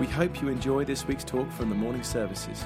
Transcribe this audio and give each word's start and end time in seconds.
We 0.00 0.06
hope 0.06 0.40
you 0.40 0.48
enjoy 0.48 0.86
this 0.86 1.06
week's 1.06 1.24
talk 1.24 1.52
from 1.52 1.68
the 1.68 1.74
morning 1.74 2.02
services. 2.02 2.64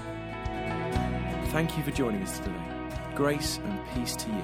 Thank 1.47 1.77
you 1.77 1.83
for 1.83 1.91
joining 1.91 2.23
us 2.23 2.39
today. 2.39 2.55
Grace 3.17 3.59
and 3.65 3.81
peace 3.93 4.15
to 4.15 4.29
you. 4.29 4.43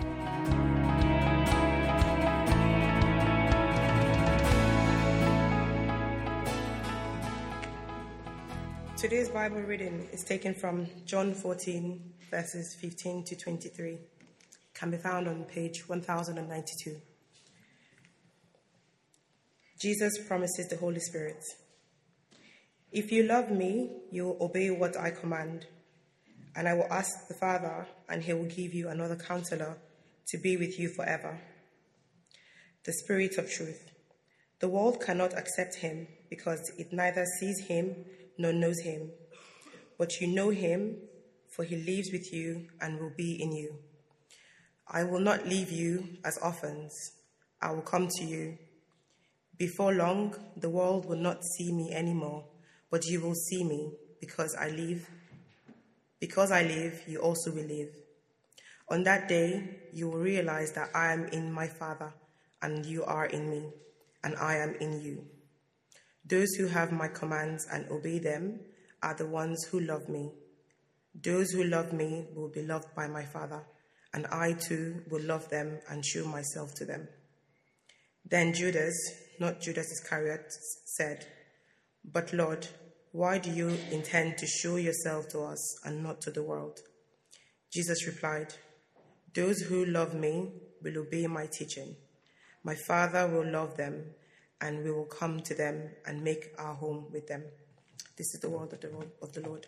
Today's 8.96 9.28
Bible 9.28 9.60
reading 9.60 10.08
is 10.12 10.24
taken 10.24 10.52
from 10.52 10.88
John 11.06 11.32
14, 11.32 12.12
verses 12.28 12.76
15 12.80 13.22
to 13.26 13.36
23. 13.36 13.98
Can 14.74 14.90
be 14.90 14.96
found 14.96 15.28
on 15.28 15.44
page 15.44 15.88
1092. 15.88 16.96
Jesus 19.78 20.18
promises 20.26 20.66
the 20.66 20.76
Holy 20.76 20.98
Spirit. 20.98 21.40
If 22.92 23.12
you 23.12 23.22
love 23.22 23.50
me, 23.50 23.90
you 24.10 24.24
will 24.24 24.38
obey 24.40 24.70
what 24.70 24.96
I 24.96 25.10
command. 25.10 25.66
And 26.56 26.68
I 26.68 26.74
will 26.74 26.88
ask 26.90 27.28
the 27.28 27.34
Father, 27.34 27.86
and 28.08 28.22
he 28.22 28.32
will 28.32 28.46
give 28.46 28.74
you 28.74 28.88
another 28.88 29.16
counselor 29.16 29.76
to 30.28 30.38
be 30.38 30.56
with 30.56 30.78
you 30.78 30.88
forever. 30.88 31.40
The 32.84 32.92
Spirit 32.92 33.38
of 33.38 33.50
truth. 33.50 33.92
The 34.58 34.68
world 34.68 35.00
cannot 35.00 35.38
accept 35.38 35.76
him 35.76 36.08
because 36.28 36.60
it 36.78 36.92
neither 36.92 37.24
sees 37.38 37.60
him 37.66 37.94
nor 38.36 38.52
knows 38.52 38.80
him. 38.80 39.10
But 39.96 40.20
you 40.20 40.26
know 40.26 40.50
him, 40.50 40.96
for 41.48 41.64
he 41.64 41.76
lives 41.76 42.10
with 42.12 42.32
you 42.32 42.68
and 42.80 42.98
will 42.98 43.12
be 43.16 43.40
in 43.40 43.52
you. 43.52 43.76
I 44.88 45.04
will 45.04 45.20
not 45.20 45.46
leave 45.46 45.70
you 45.70 46.18
as 46.24 46.38
orphans, 46.38 46.92
I 47.62 47.70
will 47.70 47.82
come 47.82 48.08
to 48.08 48.24
you. 48.24 48.58
Before 49.56 49.92
long, 49.92 50.34
the 50.56 50.70
world 50.70 51.06
will 51.06 51.18
not 51.18 51.44
see 51.44 51.70
me 51.70 51.92
anymore, 51.92 52.44
but 52.90 53.06
you 53.06 53.20
will 53.20 53.34
see 53.34 53.64
me 53.64 53.92
because 54.20 54.54
I 54.54 54.68
live. 54.68 55.08
Because 56.20 56.50
I 56.50 56.62
live, 56.62 57.02
you 57.06 57.20
also 57.20 57.50
will 57.50 57.64
live. 57.66 57.94
On 58.90 59.04
that 59.04 59.28
day, 59.28 59.78
you 59.92 60.08
will 60.08 60.18
realize 60.18 60.72
that 60.72 60.90
I 60.94 61.12
am 61.12 61.26
in 61.28 61.52
my 61.52 61.68
Father, 61.68 62.12
and 62.60 62.84
you 62.84 63.04
are 63.04 63.26
in 63.26 63.48
me, 63.48 63.70
and 64.24 64.36
I 64.36 64.56
am 64.56 64.74
in 64.74 65.00
you. 65.00 65.24
Those 66.24 66.54
who 66.56 66.66
have 66.66 66.92
my 66.92 67.08
commands 67.08 67.66
and 67.72 67.88
obey 67.90 68.18
them 68.18 68.60
are 69.02 69.14
the 69.14 69.26
ones 69.26 69.64
who 69.64 69.80
love 69.80 70.08
me. 70.08 70.32
Those 71.14 71.50
who 71.52 71.64
love 71.64 71.92
me 71.92 72.26
will 72.34 72.48
be 72.48 72.62
loved 72.62 72.94
by 72.94 73.06
my 73.06 73.24
Father, 73.24 73.62
and 74.12 74.26
I 74.26 74.52
too 74.52 75.02
will 75.08 75.22
love 75.22 75.48
them 75.48 75.78
and 75.88 76.04
show 76.04 76.26
myself 76.26 76.74
to 76.74 76.84
them. 76.84 77.08
Then 78.24 78.52
Judas, 78.52 78.94
not 79.38 79.60
Judas 79.60 79.90
Iscariot, 79.90 80.52
said, 80.84 81.26
But 82.04 82.32
Lord, 82.32 82.66
why 83.12 83.38
do 83.38 83.50
you 83.50 83.76
intend 83.90 84.38
to 84.38 84.46
show 84.46 84.76
yourself 84.76 85.28
to 85.28 85.40
us 85.40 85.84
and 85.84 86.02
not 86.02 86.20
to 86.22 86.30
the 86.30 86.42
world? 86.42 86.78
Jesus 87.72 88.06
replied, 88.06 88.54
Those 89.34 89.60
who 89.60 89.84
love 89.84 90.14
me 90.14 90.52
will 90.82 90.98
obey 90.98 91.26
my 91.26 91.46
teaching. 91.46 91.96
My 92.62 92.76
Father 92.86 93.26
will 93.26 93.50
love 93.50 93.76
them, 93.76 94.04
and 94.60 94.84
we 94.84 94.92
will 94.92 95.06
come 95.06 95.40
to 95.40 95.54
them 95.54 95.90
and 96.06 96.22
make 96.22 96.50
our 96.58 96.74
home 96.74 97.06
with 97.12 97.26
them. 97.26 97.42
This 98.16 98.34
is 98.34 98.40
the 98.40 98.50
word 98.50 98.72
of 98.72 98.80
the, 98.80 98.90
of 99.22 99.32
the 99.32 99.40
Lord. 99.40 99.66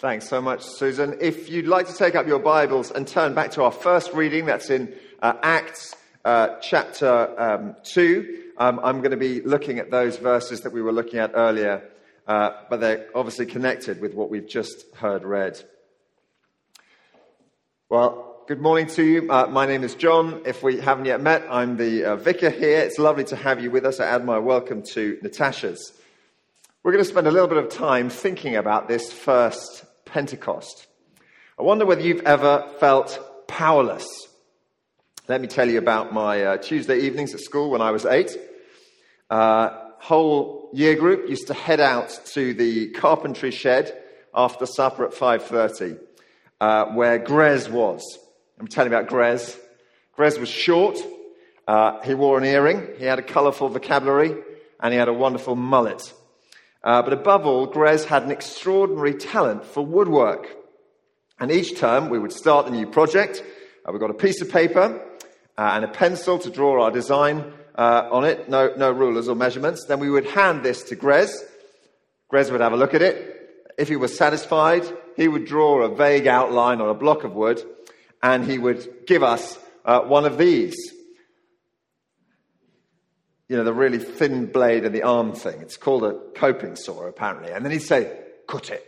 Thanks 0.00 0.28
so 0.28 0.40
much, 0.40 0.62
Susan. 0.62 1.16
If 1.20 1.48
you'd 1.48 1.66
like 1.66 1.88
to 1.88 1.94
take 1.94 2.14
up 2.14 2.26
your 2.26 2.38
Bibles 2.38 2.90
and 2.90 3.06
turn 3.06 3.34
back 3.34 3.50
to 3.52 3.62
our 3.62 3.72
first 3.72 4.12
reading, 4.12 4.46
that's 4.46 4.70
in 4.70 4.94
uh, 5.20 5.34
Acts 5.42 5.96
uh, 6.28 6.58
chapter 6.60 7.40
um, 7.40 7.74
2. 7.84 8.50
Um, 8.58 8.80
I'm 8.82 8.98
going 8.98 9.12
to 9.12 9.16
be 9.16 9.40
looking 9.40 9.78
at 9.78 9.90
those 9.90 10.18
verses 10.18 10.60
that 10.60 10.74
we 10.74 10.82
were 10.82 10.92
looking 10.92 11.20
at 11.20 11.30
earlier, 11.32 11.82
uh, 12.26 12.50
but 12.68 12.80
they're 12.80 13.06
obviously 13.14 13.46
connected 13.46 13.98
with 13.98 14.12
what 14.12 14.28
we've 14.28 14.46
just 14.46 14.84
heard 14.96 15.24
read. 15.24 15.58
Well, 17.88 18.44
good 18.46 18.60
morning 18.60 18.88
to 18.88 19.02
you. 19.02 19.32
Uh, 19.32 19.46
my 19.46 19.64
name 19.64 19.82
is 19.82 19.94
John. 19.94 20.42
If 20.44 20.62
we 20.62 20.78
haven't 20.78 21.06
yet 21.06 21.22
met, 21.22 21.46
I'm 21.48 21.78
the 21.78 22.04
uh, 22.04 22.16
vicar 22.16 22.50
here. 22.50 22.80
It's 22.80 22.98
lovely 22.98 23.24
to 23.24 23.36
have 23.36 23.62
you 23.62 23.70
with 23.70 23.86
us. 23.86 23.98
I 23.98 24.04
add 24.04 24.26
my 24.26 24.38
welcome 24.38 24.82
to 24.92 25.18
Natasha's. 25.22 25.94
We're 26.82 26.92
going 26.92 27.04
to 27.04 27.08
spend 27.08 27.26
a 27.26 27.30
little 27.30 27.48
bit 27.48 27.56
of 27.56 27.70
time 27.70 28.10
thinking 28.10 28.54
about 28.54 28.86
this 28.86 29.10
first 29.10 29.86
Pentecost. 30.04 30.88
I 31.58 31.62
wonder 31.62 31.86
whether 31.86 32.02
you've 32.02 32.26
ever 32.26 32.68
felt 32.80 33.48
powerless. 33.48 34.27
Let 35.28 35.42
me 35.42 35.46
tell 35.46 35.68
you 35.68 35.76
about 35.76 36.10
my 36.10 36.42
uh, 36.42 36.56
Tuesday 36.56 37.00
evenings 37.00 37.34
at 37.34 37.40
school 37.40 37.68
when 37.68 37.82
I 37.82 37.90
was 37.90 38.06
eight. 38.06 38.34
Uh, 39.28 39.68
whole 39.98 40.70
year 40.72 40.94
group 40.94 41.28
used 41.28 41.48
to 41.48 41.52
head 41.52 41.80
out 41.80 42.18
to 42.28 42.54
the 42.54 42.88
carpentry 42.92 43.50
shed 43.50 43.94
after 44.34 44.64
supper 44.64 45.04
at 45.04 45.12
5.30, 45.12 45.98
uh, 46.62 46.86
where 46.94 47.18
Grez 47.18 47.68
was. 47.68 48.18
I'm 48.58 48.68
telling 48.68 48.90
you 48.90 48.96
about 48.96 49.10
Grez. 49.10 49.54
Grez 50.16 50.38
was 50.38 50.48
short. 50.48 50.96
Uh, 51.66 52.00
he 52.00 52.14
wore 52.14 52.38
an 52.38 52.46
earring. 52.46 52.88
He 52.96 53.04
had 53.04 53.18
a 53.18 53.22
colourful 53.22 53.68
vocabulary. 53.68 54.34
And 54.80 54.94
he 54.94 54.98
had 54.98 55.08
a 55.08 55.12
wonderful 55.12 55.56
mullet. 55.56 56.10
Uh, 56.82 57.02
but 57.02 57.12
above 57.12 57.44
all, 57.44 57.66
Grez 57.66 58.06
had 58.06 58.22
an 58.22 58.30
extraordinary 58.30 59.12
talent 59.12 59.66
for 59.66 59.84
woodwork. 59.84 60.48
And 61.38 61.50
each 61.50 61.78
term, 61.78 62.08
we 62.08 62.18
would 62.18 62.32
start 62.32 62.66
a 62.66 62.70
new 62.70 62.86
project. 62.86 63.44
Uh, 63.86 63.92
we 63.92 63.98
got 63.98 64.08
a 64.08 64.14
piece 64.14 64.40
of 64.40 64.50
paper 64.50 65.04
uh, 65.58 65.72
and 65.74 65.84
a 65.84 65.88
pencil 65.88 66.38
to 66.38 66.50
draw 66.50 66.82
our 66.82 66.90
design 66.90 67.52
uh, 67.74 68.08
on 68.10 68.24
it. 68.24 68.48
No, 68.48 68.72
no 68.76 68.90
rulers 68.90 69.28
or 69.28 69.34
measurements. 69.34 69.84
Then 69.86 69.98
we 69.98 70.08
would 70.08 70.26
hand 70.26 70.62
this 70.62 70.84
to 70.84 70.96
Grez. 70.96 71.44
Grez 72.28 72.50
would 72.50 72.60
have 72.60 72.72
a 72.72 72.76
look 72.76 72.94
at 72.94 73.02
it. 73.02 73.66
If 73.76 73.88
he 73.88 73.96
was 73.96 74.16
satisfied, 74.16 74.84
he 75.16 75.28
would 75.28 75.44
draw 75.44 75.82
a 75.82 75.94
vague 75.94 76.26
outline 76.26 76.80
on 76.80 76.88
a 76.88 76.94
block 76.94 77.24
of 77.24 77.34
wood, 77.34 77.62
and 78.22 78.44
he 78.44 78.58
would 78.58 79.06
give 79.06 79.22
us 79.22 79.58
uh, 79.84 80.00
one 80.00 80.24
of 80.24 80.38
these 80.38 80.76
you 83.48 83.56
know, 83.56 83.64
the 83.64 83.72
really 83.72 83.98
thin 83.98 84.46
blade 84.46 84.84
and 84.84 84.94
the 84.94 85.02
arm 85.02 85.32
thing. 85.32 85.60
It's 85.62 85.78
called 85.78 86.04
a 86.04 86.12
coping 86.34 86.76
saw, 86.76 87.06
apparently. 87.06 87.50
And 87.50 87.64
then 87.64 87.72
he'd 87.72 87.78
say, 87.78 88.14
cut 88.46 88.70
it. 88.70 88.84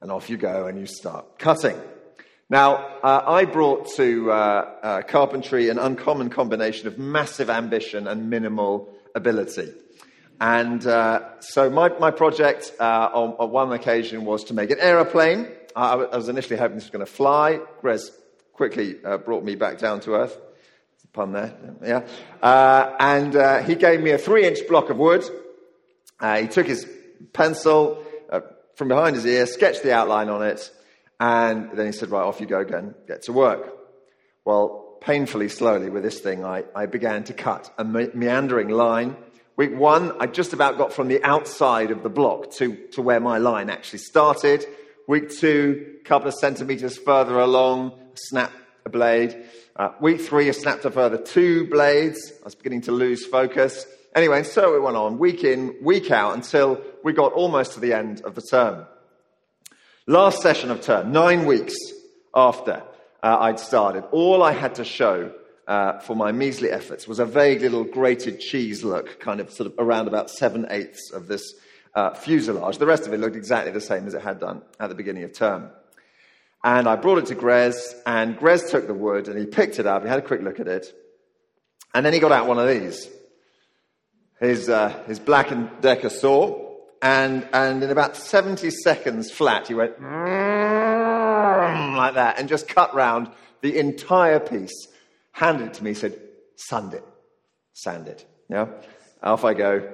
And 0.00 0.12
off 0.12 0.28
you 0.28 0.36
go 0.36 0.66
and 0.66 0.78
you 0.78 0.86
start 0.86 1.38
cutting. 1.38 1.80
Now, 2.50 2.76
uh, 3.02 3.24
I 3.26 3.44
brought 3.44 3.90
to 3.96 4.32
uh, 4.32 4.34
uh, 4.82 5.02
carpentry 5.02 5.68
an 5.68 5.78
uncommon 5.78 6.30
combination 6.30 6.88
of 6.88 6.98
massive 6.98 7.50
ambition 7.50 8.08
and 8.08 8.30
minimal 8.30 8.88
ability. 9.14 9.70
And 10.40 10.86
uh, 10.86 11.40
so 11.40 11.68
my, 11.68 11.90
my 11.98 12.10
project 12.10 12.72
uh, 12.80 13.10
on, 13.12 13.34
on, 13.38 13.50
one 13.50 13.72
occasion 13.72 14.24
was 14.24 14.44
to 14.44 14.54
make 14.54 14.70
an 14.70 14.78
aeroplane. 14.80 15.48
I, 15.76 15.92
I 15.92 16.16
was 16.16 16.30
initially 16.30 16.56
hoping 16.56 16.76
this 16.76 16.84
was 16.84 16.90
going 16.90 17.04
to 17.04 17.12
fly. 17.12 17.60
Grez 17.82 18.12
quickly 18.54 18.96
uh, 19.04 19.18
brought 19.18 19.44
me 19.44 19.54
back 19.54 19.78
down 19.78 20.00
to 20.00 20.14
earth 20.14 20.38
pun 21.12 21.32
there, 21.32 21.54
yeah. 21.82 22.94
And 23.00 23.66
he 23.66 23.74
gave 23.74 24.00
me 24.00 24.10
a 24.10 24.18
three 24.18 24.46
inch 24.46 24.58
block 24.68 24.90
of 24.90 24.98
wood. 24.98 25.24
He 26.22 26.46
took 26.46 26.66
his 26.66 26.86
pencil 27.32 28.04
from 28.76 28.88
behind 28.88 29.16
his 29.16 29.26
ear, 29.26 29.46
sketched 29.46 29.82
the 29.82 29.92
outline 29.92 30.28
on 30.28 30.42
it, 30.42 30.70
and 31.20 31.70
then 31.72 31.86
he 31.86 31.92
said, 31.92 32.10
Right, 32.10 32.22
off 32.22 32.40
you 32.40 32.46
go 32.46 32.60
again, 32.60 32.94
get 33.06 33.22
to 33.22 33.32
work. 33.32 33.74
Well, 34.44 34.98
painfully 35.00 35.48
slowly 35.48 35.90
with 35.90 36.02
this 36.02 36.20
thing, 36.20 36.44
I, 36.44 36.64
I 36.74 36.86
began 36.86 37.24
to 37.24 37.32
cut 37.32 37.72
a 37.78 37.84
me- 37.84 38.10
meandering 38.14 38.68
line. 38.68 39.16
Week 39.56 39.76
one, 39.76 40.12
I 40.20 40.26
just 40.26 40.52
about 40.52 40.78
got 40.78 40.92
from 40.92 41.08
the 41.08 41.22
outside 41.24 41.90
of 41.90 42.02
the 42.02 42.08
block 42.08 42.52
to, 42.52 42.76
to 42.92 43.02
where 43.02 43.20
my 43.20 43.38
line 43.38 43.70
actually 43.70 43.98
started. 43.98 44.64
Week 45.08 45.30
two, 45.30 45.96
a 46.00 46.04
couple 46.04 46.28
of 46.28 46.34
centimeters 46.34 46.96
further 46.96 47.38
along, 47.38 47.98
snap 48.14 48.52
a 48.84 48.88
blade. 48.88 49.36
Uh, 49.74 49.90
week 50.00 50.20
three, 50.20 50.48
I 50.48 50.52
snapped 50.52 50.84
a 50.84 50.90
further 50.90 51.18
two 51.18 51.68
blades. 51.68 52.32
I 52.40 52.44
was 52.44 52.54
beginning 52.54 52.82
to 52.82 52.92
lose 52.92 53.26
focus. 53.26 53.86
Anyway, 54.14 54.38
and 54.38 54.46
so 54.46 54.74
it 54.74 54.82
went 54.82 54.96
on, 54.96 55.18
week 55.18 55.44
in, 55.44 55.76
week 55.82 56.10
out, 56.10 56.34
until 56.34 56.80
we 57.04 57.12
got 57.12 57.32
almost 57.32 57.72
to 57.72 57.80
the 57.80 57.92
end 57.92 58.20
of 58.22 58.34
the 58.34 58.42
term. 58.42 58.86
Last 60.08 60.40
session 60.40 60.70
of 60.70 60.80
term, 60.80 61.12
nine 61.12 61.44
weeks 61.44 61.74
after 62.34 62.82
uh, 63.22 63.36
I'd 63.40 63.60
started, 63.60 64.04
all 64.10 64.42
I 64.42 64.52
had 64.52 64.76
to 64.76 64.84
show 64.84 65.34
uh, 65.66 65.98
for 65.98 66.16
my 66.16 66.32
measly 66.32 66.70
efforts 66.70 67.06
was 67.06 67.18
a 67.18 67.26
vague 67.26 67.60
little 67.60 67.84
grated 67.84 68.40
cheese 68.40 68.82
look, 68.82 69.20
kind 69.20 69.38
of 69.38 69.52
sort 69.52 69.66
of 69.66 69.74
around 69.78 70.08
about 70.08 70.30
seven 70.30 70.66
eighths 70.70 71.10
of 71.10 71.28
this 71.28 71.52
uh, 71.94 72.14
fuselage. 72.14 72.78
The 72.78 72.86
rest 72.86 73.06
of 73.06 73.12
it 73.12 73.20
looked 73.20 73.36
exactly 73.36 73.70
the 73.70 73.82
same 73.82 74.06
as 74.06 74.14
it 74.14 74.22
had 74.22 74.40
done 74.40 74.62
at 74.80 74.88
the 74.88 74.94
beginning 74.94 75.24
of 75.24 75.34
term. 75.34 75.68
And 76.64 76.88
I 76.88 76.96
brought 76.96 77.18
it 77.18 77.26
to 77.26 77.34
Grez, 77.34 77.94
and 78.06 78.38
Grez 78.38 78.70
took 78.70 78.86
the 78.86 78.94
wood 78.94 79.28
and 79.28 79.38
he 79.38 79.44
picked 79.44 79.78
it 79.78 79.84
up. 79.84 80.04
He 80.04 80.08
had 80.08 80.20
a 80.20 80.26
quick 80.26 80.40
look 80.40 80.58
at 80.58 80.68
it. 80.68 80.90
And 81.92 82.06
then 82.06 82.14
he 82.14 82.18
got 82.18 82.32
out 82.32 82.46
one 82.46 82.58
of 82.58 82.66
these 82.66 83.06
his, 84.40 84.70
uh, 84.70 84.88
his 85.06 85.18
Black 85.18 85.50
and 85.50 85.68
Decker 85.82 86.08
saw. 86.08 86.67
And, 87.00 87.46
and 87.52 87.82
in 87.82 87.90
about 87.90 88.16
70 88.16 88.70
seconds 88.70 89.30
flat, 89.30 89.68
he 89.68 89.74
went 89.74 90.00
mm, 90.00 91.96
like 91.96 92.14
that 92.14 92.38
and 92.38 92.48
just 92.48 92.66
cut 92.68 92.94
round 92.94 93.30
the 93.60 93.78
entire 93.78 94.40
piece, 94.40 94.88
handed 95.32 95.68
it 95.68 95.74
to 95.74 95.84
me, 95.84 95.94
said, 95.94 96.20
Sand 96.56 96.94
it, 96.94 97.04
sand 97.72 98.08
it. 98.08 98.26
Yeah? 98.48 98.66
Off 99.22 99.44
I 99.44 99.54
go. 99.54 99.88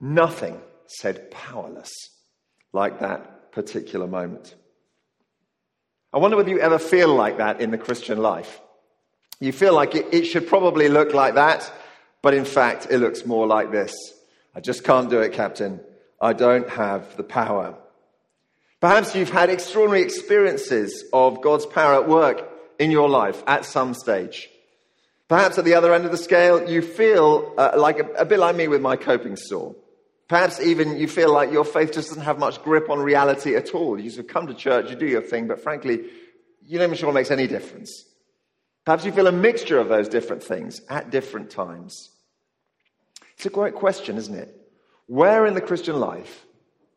Nothing 0.00 0.60
said 0.86 1.30
powerless 1.30 1.92
like 2.72 3.00
that 3.00 3.50
particular 3.52 4.06
moment. 4.06 4.54
I 6.12 6.18
wonder 6.18 6.36
whether 6.36 6.50
you 6.50 6.60
ever 6.60 6.78
feel 6.78 7.12
like 7.12 7.38
that 7.38 7.60
in 7.60 7.72
the 7.72 7.78
Christian 7.78 8.18
life. 8.18 8.60
You 9.40 9.52
feel 9.52 9.74
like 9.74 9.96
it, 9.96 10.06
it, 10.12 10.24
should 10.26 10.46
probably 10.46 10.88
look 10.88 11.12
like 11.12 11.34
that, 11.34 11.72
but 12.22 12.34
in 12.34 12.44
fact, 12.44 12.86
it 12.90 12.98
looks 12.98 13.26
more 13.26 13.46
like 13.46 13.72
this. 13.72 13.92
I 14.54 14.60
just 14.60 14.84
can't 14.84 15.10
do 15.10 15.20
it, 15.20 15.32
Captain. 15.32 15.80
I 16.24 16.32
don't 16.32 16.70
have 16.70 17.18
the 17.18 17.22
power. 17.22 17.76
Perhaps 18.80 19.14
you've 19.14 19.28
had 19.28 19.50
extraordinary 19.50 20.02
experiences 20.02 21.04
of 21.12 21.42
God's 21.42 21.66
power 21.66 21.96
at 22.00 22.08
work 22.08 22.48
in 22.78 22.90
your 22.90 23.10
life 23.10 23.42
at 23.46 23.66
some 23.66 23.92
stage. 23.92 24.48
Perhaps 25.28 25.58
at 25.58 25.66
the 25.66 25.74
other 25.74 25.92
end 25.92 26.06
of 26.06 26.12
the 26.12 26.16
scale, 26.16 26.66
you 26.66 26.80
feel 26.80 27.52
uh, 27.58 27.72
like 27.76 27.98
a, 27.98 28.06
a 28.12 28.24
bit 28.24 28.38
like 28.38 28.56
me 28.56 28.68
with 28.68 28.80
my 28.80 28.96
coping 28.96 29.36
saw. 29.36 29.74
Perhaps 30.26 30.60
even 30.60 30.96
you 30.96 31.08
feel 31.08 31.30
like 31.30 31.52
your 31.52 31.64
faith 31.64 31.92
just 31.92 32.08
doesn't 32.08 32.24
have 32.24 32.38
much 32.38 32.62
grip 32.62 32.88
on 32.88 33.00
reality 33.00 33.54
at 33.54 33.74
all. 33.74 34.00
You 34.00 34.08
sort 34.08 34.24
of 34.24 34.32
come 34.32 34.46
to 34.46 34.54
church, 34.54 34.88
you 34.88 34.96
do 34.96 35.06
your 35.06 35.20
thing, 35.20 35.46
but 35.46 35.60
frankly, 35.62 36.06
you're 36.62 36.78
not 36.78 36.86
even 36.86 36.96
sure 36.96 37.10
it 37.10 37.12
makes 37.12 37.30
any 37.30 37.46
difference. 37.46 38.02
Perhaps 38.86 39.04
you 39.04 39.12
feel 39.12 39.26
a 39.26 39.32
mixture 39.32 39.78
of 39.78 39.90
those 39.90 40.08
different 40.08 40.42
things 40.42 40.80
at 40.88 41.10
different 41.10 41.50
times. 41.50 42.08
It's 43.36 43.44
a 43.44 43.50
great 43.50 43.74
question, 43.74 44.16
isn't 44.16 44.34
it? 44.34 44.63
Where 45.06 45.44
in 45.44 45.54
the 45.54 45.60
Christian 45.60 46.00
life, 46.00 46.46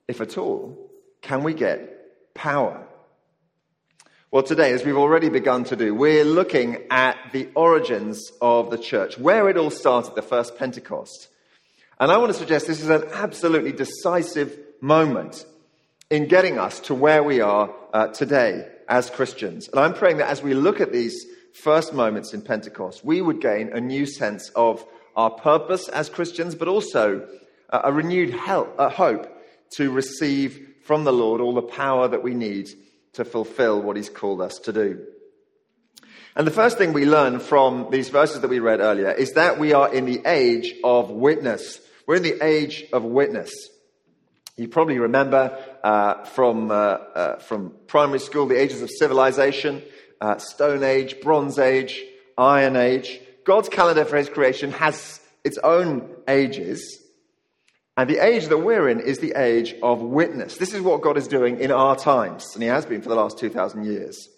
if 0.07 0.21
at 0.21 0.37
all, 0.37 0.89
can 1.21 1.43
we 1.43 1.53
get 1.53 2.33
power? 2.33 2.87
Well, 4.31 4.43
today, 4.43 4.71
as 4.73 4.85
we've 4.85 4.97
already 4.97 5.29
begun 5.29 5.65
to 5.65 5.75
do, 5.75 5.93
we're 5.93 6.23
looking 6.23 6.83
at 6.89 7.17
the 7.33 7.49
origins 7.55 8.31
of 8.41 8.69
the 8.69 8.77
church, 8.77 9.17
where 9.17 9.49
it 9.49 9.57
all 9.57 9.69
started, 9.69 10.15
the 10.15 10.21
first 10.21 10.57
Pentecost. 10.57 11.27
And 11.99 12.11
I 12.11 12.17
want 12.17 12.31
to 12.31 12.37
suggest 12.37 12.67
this 12.67 12.81
is 12.81 12.89
an 12.89 13.05
absolutely 13.13 13.71
decisive 13.71 14.57
moment 14.79 15.45
in 16.09 16.27
getting 16.27 16.59
us 16.59 16.79
to 16.81 16.93
where 16.93 17.23
we 17.23 17.41
are 17.41 17.73
uh, 17.93 18.07
today 18.07 18.67
as 18.87 19.09
Christians. 19.09 19.67
And 19.69 19.79
I'm 19.79 19.93
praying 19.93 20.17
that 20.17 20.29
as 20.29 20.41
we 20.41 20.53
look 20.53 20.79
at 20.79 20.93
these 20.93 21.25
first 21.53 21.93
moments 21.93 22.33
in 22.33 22.41
Pentecost, 22.41 23.03
we 23.03 23.21
would 23.21 23.41
gain 23.41 23.71
a 23.73 23.81
new 23.81 24.05
sense 24.05 24.49
of 24.55 24.85
our 25.15 25.31
purpose 25.31 25.89
as 25.89 26.09
Christians, 26.09 26.55
but 26.55 26.67
also 26.67 27.27
a 27.69 27.91
renewed 27.91 28.31
help, 28.31 28.75
uh, 28.79 28.89
hope 28.89 29.33
to 29.71 29.91
receive 29.91 30.75
from 30.83 31.03
the 31.03 31.13
Lord 31.13 31.41
all 31.41 31.53
the 31.53 31.61
power 31.61 32.07
that 32.07 32.23
we 32.23 32.33
need 32.33 32.69
to 33.13 33.25
fulfill 33.25 33.81
what 33.81 33.97
He's 33.97 34.09
called 34.09 34.41
us 34.41 34.59
to 34.59 34.73
do. 34.73 35.05
And 36.35 36.45
the 36.45 36.51
first 36.51 36.77
thing 36.77 36.93
we 36.93 37.05
learn 37.05 37.39
from 37.39 37.89
these 37.91 38.09
verses 38.09 38.41
that 38.41 38.49
we 38.49 38.59
read 38.59 38.79
earlier 38.79 39.11
is 39.11 39.33
that 39.33 39.57
we 39.57 39.73
are 39.73 39.91
in 39.91 40.05
the 40.05 40.21
age 40.25 40.75
of 40.83 41.09
witness. 41.09 41.79
We're 42.05 42.17
in 42.17 42.23
the 42.23 42.45
age 42.45 42.85
of 42.93 43.03
witness. 43.03 43.51
You 44.55 44.67
probably 44.67 44.99
remember 44.99 45.57
uh, 45.83 46.25
from, 46.25 46.71
uh, 46.71 46.73
uh, 46.73 47.39
from 47.39 47.73
primary 47.87 48.19
school 48.19 48.45
the 48.45 48.59
ages 48.59 48.81
of 48.81 48.89
civilization 48.89 49.83
uh, 50.21 50.37
Stone 50.37 50.83
Age, 50.83 51.19
Bronze 51.21 51.59
Age, 51.59 52.03
Iron 52.37 52.75
Age. 52.75 53.19
God's 53.43 53.69
calendar 53.69 54.05
for 54.05 54.17
his 54.17 54.29
creation 54.29 54.71
has 54.71 55.19
its 55.43 55.57
own 55.59 56.09
ages. 56.27 57.01
And 57.97 58.07
the 58.07 58.23
age 58.23 58.45
that 58.45 58.59
we're 58.59 58.87
in 58.89 58.99
is 58.99 59.17
the 59.17 59.33
age 59.35 59.73
of 59.81 60.01
witness. 60.01 60.57
This 60.57 60.75
is 60.75 60.81
what 60.81 61.01
God 61.01 61.17
is 61.17 61.27
doing 61.27 61.59
in 61.59 61.71
our 61.71 61.95
times, 61.95 62.45
and 62.53 62.61
He 62.61 62.69
has 62.69 62.85
been 62.85 63.01
for 63.01 63.09
the 63.09 63.15
last 63.15 63.39
2,000 63.39 63.85
years. 63.85 64.29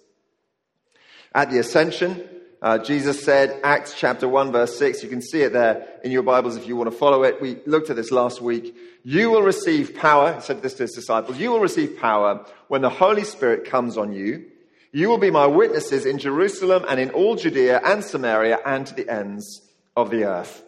At 1.35 1.51
the 1.51 1.59
ascension, 1.59 2.23
uh, 2.61 2.77
Jesus 2.77 3.21
said, 3.21 3.59
Acts 3.63 3.93
chapter 3.97 4.29
1, 4.29 4.53
verse 4.53 4.77
6, 4.79 5.03
you 5.03 5.09
can 5.09 5.21
see 5.21 5.41
it 5.41 5.51
there 5.51 5.99
in 6.05 6.11
your 6.11 6.23
Bibles 6.23 6.55
if 6.55 6.67
you 6.67 6.77
want 6.77 6.89
to 6.89 6.97
follow 6.97 7.23
it. 7.23 7.41
We 7.41 7.57
looked 7.65 7.89
at 7.89 7.97
this 7.97 8.11
last 8.11 8.41
week. 8.41 8.75
You 9.03 9.29
will 9.29 9.43
receive 9.43 9.93
power, 9.93 10.35
he 10.35 10.41
said 10.41 10.61
this 10.61 10.75
to 10.75 10.83
his 10.83 10.93
disciples, 10.93 11.37
you 11.37 11.51
will 11.51 11.59
receive 11.59 11.97
power 11.97 12.45
when 12.69 12.81
the 12.81 12.89
Holy 12.89 13.25
Spirit 13.25 13.65
comes 13.65 13.97
on 13.97 14.13
you. 14.13 14.45
You 14.93 15.09
will 15.09 15.17
be 15.17 15.31
my 15.31 15.45
witnesses 15.45 16.05
in 16.05 16.17
Jerusalem 16.17 16.85
and 16.89 16.99
in 16.99 17.11
all 17.11 17.35
Judea 17.35 17.81
and 17.83 18.03
Samaria 18.03 18.59
and 18.65 18.87
to 18.87 18.95
the 18.95 19.09
ends 19.09 19.61
of 19.95 20.09
the 20.09 20.23
earth. 20.23 20.63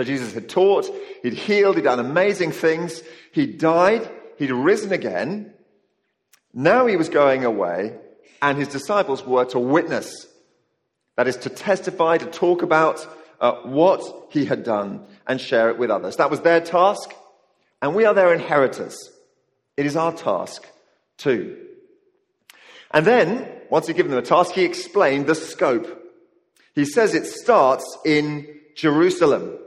So 0.00 0.04
Jesus 0.04 0.32
had 0.32 0.48
taught, 0.48 0.88
he'd 1.22 1.34
healed, 1.34 1.76
he'd 1.76 1.84
done 1.84 2.00
amazing 2.00 2.52
things, 2.52 3.02
He'd 3.32 3.58
died, 3.58 4.08
he'd 4.38 4.50
risen 4.50 4.94
again. 4.94 5.52
Now 6.54 6.86
he 6.86 6.96
was 6.96 7.10
going 7.10 7.44
away, 7.44 7.98
and 8.40 8.56
his 8.56 8.68
disciples 8.68 9.26
were 9.26 9.44
to 9.44 9.58
witness 9.58 10.26
that 11.18 11.28
is, 11.28 11.36
to 11.36 11.50
testify, 11.50 12.16
to 12.16 12.24
talk 12.24 12.62
about 12.62 13.06
uh, 13.42 13.56
what 13.64 14.02
he 14.30 14.46
had 14.46 14.64
done 14.64 15.04
and 15.26 15.38
share 15.38 15.68
it 15.68 15.76
with 15.76 15.90
others. 15.90 16.16
That 16.16 16.30
was 16.30 16.40
their 16.40 16.62
task, 16.62 17.12
and 17.82 17.94
we 17.94 18.06
are 18.06 18.14
their 18.14 18.32
inheritors. 18.32 18.96
It 19.76 19.84
is 19.84 19.96
our 19.96 20.14
task 20.14 20.66
too. 21.18 21.58
And 22.90 23.04
then, 23.04 23.46
once 23.68 23.86
he'd 23.86 23.96
given 23.96 24.12
them 24.12 24.20
a 24.20 24.26
task, 24.26 24.52
he 24.52 24.64
explained 24.64 25.26
the 25.26 25.34
scope. 25.34 26.02
He 26.74 26.86
says 26.86 27.14
it 27.14 27.26
starts 27.26 27.98
in 28.06 28.46
Jerusalem. 28.74 29.58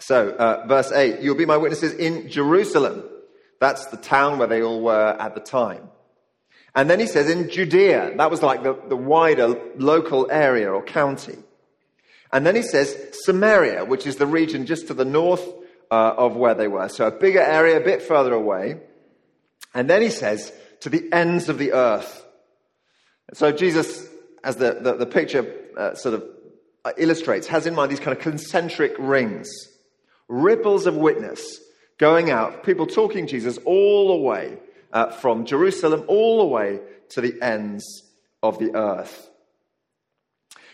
So, 0.00 0.30
uh, 0.30 0.66
verse 0.66 0.92
8, 0.92 1.20
you'll 1.20 1.36
be 1.36 1.46
my 1.46 1.56
witnesses 1.56 1.92
in 1.92 2.28
Jerusalem. 2.28 3.04
That's 3.60 3.86
the 3.86 3.98
town 3.98 4.38
where 4.38 4.48
they 4.48 4.62
all 4.62 4.80
were 4.80 5.16
at 5.18 5.34
the 5.34 5.40
time. 5.40 5.88
And 6.74 6.88
then 6.88 7.00
he 7.00 7.06
says 7.06 7.28
in 7.28 7.50
Judea, 7.50 8.16
that 8.16 8.30
was 8.30 8.42
like 8.42 8.62
the, 8.62 8.78
the 8.88 8.96
wider 8.96 9.60
local 9.76 10.30
area 10.30 10.70
or 10.72 10.82
county. 10.82 11.36
And 12.32 12.46
then 12.46 12.54
he 12.54 12.62
says 12.62 12.96
Samaria, 13.24 13.84
which 13.84 14.06
is 14.06 14.16
the 14.16 14.26
region 14.26 14.66
just 14.66 14.86
to 14.86 14.94
the 14.94 15.04
north 15.04 15.46
uh, 15.90 16.14
of 16.16 16.36
where 16.36 16.54
they 16.54 16.68
were. 16.68 16.88
So 16.88 17.06
a 17.06 17.10
bigger 17.10 17.40
area, 17.40 17.76
a 17.76 17.84
bit 17.84 18.02
further 18.02 18.32
away. 18.32 18.80
And 19.74 19.90
then 19.90 20.00
he 20.00 20.10
says 20.10 20.52
to 20.80 20.88
the 20.88 21.12
ends 21.12 21.48
of 21.48 21.58
the 21.58 21.72
earth. 21.72 22.24
So 23.34 23.52
Jesus, 23.52 24.08
as 24.42 24.56
the, 24.56 24.78
the, 24.80 24.94
the 24.94 25.06
picture 25.06 25.52
uh, 25.76 25.94
sort 25.94 26.14
of 26.14 26.24
uh, 26.84 26.92
illustrates, 26.96 27.48
has 27.48 27.66
in 27.66 27.74
mind 27.74 27.90
these 27.90 28.00
kind 28.00 28.16
of 28.16 28.22
concentric 28.22 28.94
rings, 28.98 29.50
ripples 30.30 30.86
of 30.86 30.96
witness 30.96 31.60
going 31.98 32.30
out, 32.30 32.64
people 32.64 32.86
talking 32.86 33.26
Jesus 33.26 33.58
all 33.66 34.16
the 34.16 34.24
way 34.24 34.56
uh, 34.92 35.10
from 35.10 35.44
Jerusalem 35.44 36.04
all 36.08 36.38
the 36.38 36.46
way 36.46 36.80
to 37.10 37.20
the 37.20 37.40
ends 37.42 37.84
of 38.42 38.58
the 38.58 38.74
earth. 38.74 39.28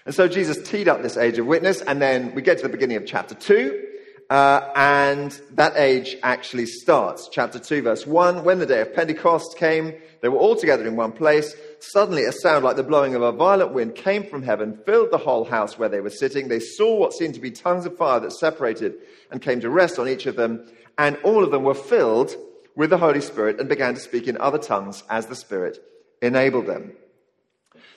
And 0.05 0.15
so 0.15 0.29
Jesus 0.29 0.69
teed 0.69 0.87
up 0.87 1.03
this 1.03 1.17
age 1.17 1.39
of 1.39 1.47
witness, 1.47 1.81
and 1.81 2.01
then 2.01 2.35
we 2.35 2.43
get 2.43 2.59
to 2.59 2.63
the 2.63 2.69
beginning 2.69 2.99
of 2.99 3.07
chapter 3.07 3.35
2, 3.35 3.85
uh, 4.31 4.71
and 4.77 5.33
that 5.55 5.73
age 5.77 6.17
actually 6.23 6.67
starts. 6.67 7.29
Chapter 7.33 7.59
2, 7.59 7.83
verse 7.83 8.07
1 8.07 8.45
When 8.45 8.61
the 8.61 8.67
day 8.67 8.83
of 8.83 8.95
Pentecost 8.95 9.57
came, 9.59 9.95
they 10.21 10.29
were 10.29 10.39
all 10.39 10.55
together 10.55 10.87
in 10.87 10.95
one 10.95 11.13
place. 11.13 11.57
Suddenly, 11.91 12.25
a 12.25 12.33
sound 12.33 12.65
like 12.65 12.75
the 12.75 12.83
blowing 12.83 13.15
of 13.15 13.23
a 13.23 13.31
violent 13.31 13.73
wind 13.73 13.95
came 13.95 14.25
from 14.25 14.43
heaven, 14.43 14.77
filled 14.85 15.13
the 15.13 15.19
whole 15.19 15.45
house 15.45 15.79
where 15.79 15.89
they 15.89 16.01
were 16.01 16.11
sitting. 16.11 16.49
They 16.49 16.59
saw 16.59 16.97
what 16.97 17.13
seemed 17.13 17.35
to 17.35 17.41
be 17.41 17.53
tongues 17.53 17.87
of 17.87 17.97
fire 17.97 18.19
that 18.19 18.33
separated 18.33 18.95
and 19.31 19.41
came 19.41 19.61
to 19.61 19.71
rest 19.71 19.97
on 20.01 20.09
each 20.09 20.27
of 20.27 20.35
them, 20.35 20.67
and 20.99 21.17
all 21.23 21.45
of 21.45 21.53
them 21.53 21.63
were 21.63 21.75
filled 21.75 22.35
with 22.75 22.91
the 22.91 22.99
Holy 22.99 23.21
Spirit 23.21 23.61
and 23.61 23.69
began 23.69 23.95
to 23.95 24.01
speak 24.01 24.27
in 24.27 24.37
other 24.39 24.59
tongues 24.59 25.05
as 25.09 25.27
the 25.27 25.37
Spirit 25.37 25.79
enabled 26.21 26.67
them. 26.67 26.93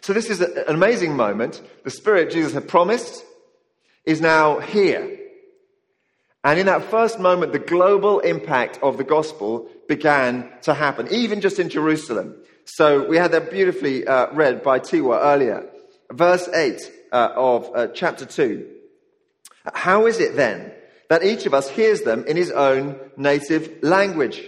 So, 0.01 0.13
this 0.13 0.29
is 0.29 0.39
an 0.39 0.65
amazing 0.67 1.15
moment. 1.15 1.59
The 1.83 1.89
Spirit 1.89 2.29
Jesus 2.29 2.53
had 2.53 2.67
promised 2.67 3.23
is 4.05 4.21
now 4.21 4.59
here. 4.59 5.17
And 6.43 6.59
in 6.59 6.67
that 6.67 6.83
first 6.83 7.19
moment, 7.19 7.53
the 7.53 7.59
global 7.59 8.19
impact 8.19 8.77
of 8.83 8.97
the 8.97 9.03
gospel 9.03 9.67
began 9.87 10.47
to 10.61 10.75
happen, 10.75 11.07
even 11.11 11.41
just 11.41 11.57
in 11.57 11.69
Jerusalem. 11.69 12.35
So, 12.71 13.03
we 13.03 13.17
had 13.17 13.31
that 13.31 13.49
beautifully 13.49 14.05
uh, 14.05 14.31
read 14.31 14.61
by 14.61 14.79
Tiwa 14.79 15.19
earlier. 15.23 15.67
Verse 16.11 16.47
8 16.47 16.91
uh, 17.11 17.29
of 17.35 17.69
uh, 17.75 17.87
chapter 17.87 18.25
2. 18.25 18.67
How 19.73 20.05
is 20.05 20.19
it 20.19 20.35
then 20.35 20.71
that 21.09 21.23
each 21.23 21.47
of 21.47 21.55
us 21.55 21.67
hears 21.67 22.01
them 22.03 22.25
in 22.25 22.37
his 22.37 22.51
own 22.51 22.97
native 23.17 23.81
language? 23.81 24.43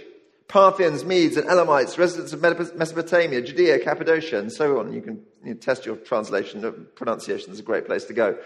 Parthians, 0.46 1.04
Medes, 1.04 1.36
and 1.36 1.48
Elamites, 1.48 1.98
residents 1.98 2.32
of 2.32 2.40
Mesopotamia, 2.76 3.42
Judea, 3.42 3.80
Cappadocia, 3.80 4.38
and 4.38 4.52
so 4.52 4.78
on. 4.78 4.92
You 4.92 5.02
can 5.02 5.22
you 5.44 5.54
test 5.54 5.84
your 5.84 5.96
translation. 5.96 6.86
Pronunciation 6.94 7.52
is 7.52 7.58
a 7.58 7.64
great 7.64 7.86
place 7.86 8.04
to 8.04 8.12
go. 8.12 8.38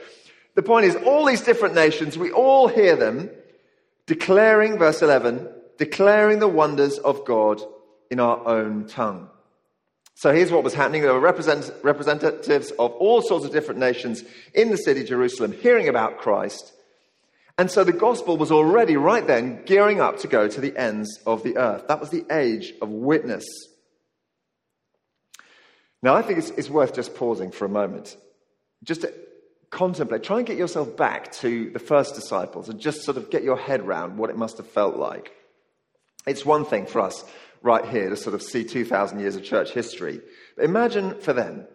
The 0.55 0.63
point 0.63 0.87
is, 0.87 0.97
all 0.97 1.27
these 1.27 1.43
different 1.43 1.75
nations, 1.75 2.17
we 2.17 2.33
all 2.33 2.67
hear 2.67 2.97
them 2.97 3.29
declaring, 4.07 4.79
verse 4.79 5.03
11, 5.03 5.49
declaring 5.77 6.39
the 6.39 6.49
wonders 6.49 6.99
of 6.99 7.27
God 7.27 7.61
in 8.11 8.21
our 8.21 8.47
own 8.49 8.87
tongue. 8.87 9.29
So 10.17 10.33
here's 10.33 10.51
what 10.51 10.65
was 10.65 10.73
happening. 10.73 11.03
There 11.03 11.13
were 11.13 11.21
represent- 11.21 11.71
representatives 11.83 12.71
of 12.71 12.91
all 12.93 13.21
sorts 13.21 13.45
of 13.45 13.53
different 13.53 13.81
nations 13.81 14.25
in 14.55 14.71
the 14.71 14.79
city, 14.79 15.05
Jerusalem, 15.05 15.53
hearing 15.53 15.91
about 15.91 16.17
Christ. 16.17 16.73
And 17.59 17.71
so 17.71 17.85
the 17.85 17.93
gospel 17.93 18.39
was 18.39 18.51
already 18.51 18.97
right 18.97 19.27
then 19.27 19.63
gearing 19.67 20.01
up 20.01 20.19
to 20.21 20.27
go 20.27 20.49
to 20.49 20.61
the 20.61 20.75
ends 20.75 21.21
of 21.27 21.43
the 21.43 21.59
earth. 21.59 21.87
That 21.89 22.01
was 22.01 22.09
the 22.09 22.25
age 22.31 22.73
of 22.81 22.89
witness. 22.89 23.45
Now, 26.03 26.15
I 26.15 26.23
think 26.23 26.39
it's, 26.39 26.51
it's 26.51 26.71
worth 26.71 26.95
just 26.95 27.15
pausing 27.15 27.51
for 27.51 27.67
a 27.67 27.71
moment, 27.71 28.17
just 28.85 29.03
to 29.03 29.13
contemplate. 29.69 30.23
Try 30.23 30.39
and 30.39 30.47
get 30.47 30.57
yourself 30.57 30.97
back 30.97 31.31
to 31.33 31.69
the 31.71 31.79
first 31.79 32.15
disciples 32.15 32.71
and 32.71 32.81
just 32.81 33.03
sort 33.03 33.19
of 33.19 33.29
get 33.29 33.45
your 33.45 33.59
head 33.59 33.81
around 33.81 34.17
what 34.17 34.31
it 34.31 34.39
must 34.39 34.57
have 34.57 34.67
felt 34.67 34.97
like. 34.97 35.33
It's 36.27 36.45
one 36.45 36.65
thing 36.65 36.87
for 36.87 37.03
us 37.03 37.23
right 37.63 37.85
here 37.85 38.11
to 38.11 38.17
sort 38.17 38.35
of 38.35 38.43
see 38.43 38.65
2,000 38.65 39.21
years 39.21 39.37
of 39.37 39.45
church 39.45 39.73
history. 39.73 40.21
But 40.57 40.65
imagine 40.65 41.21
for 41.21 41.33
them, 41.33 41.67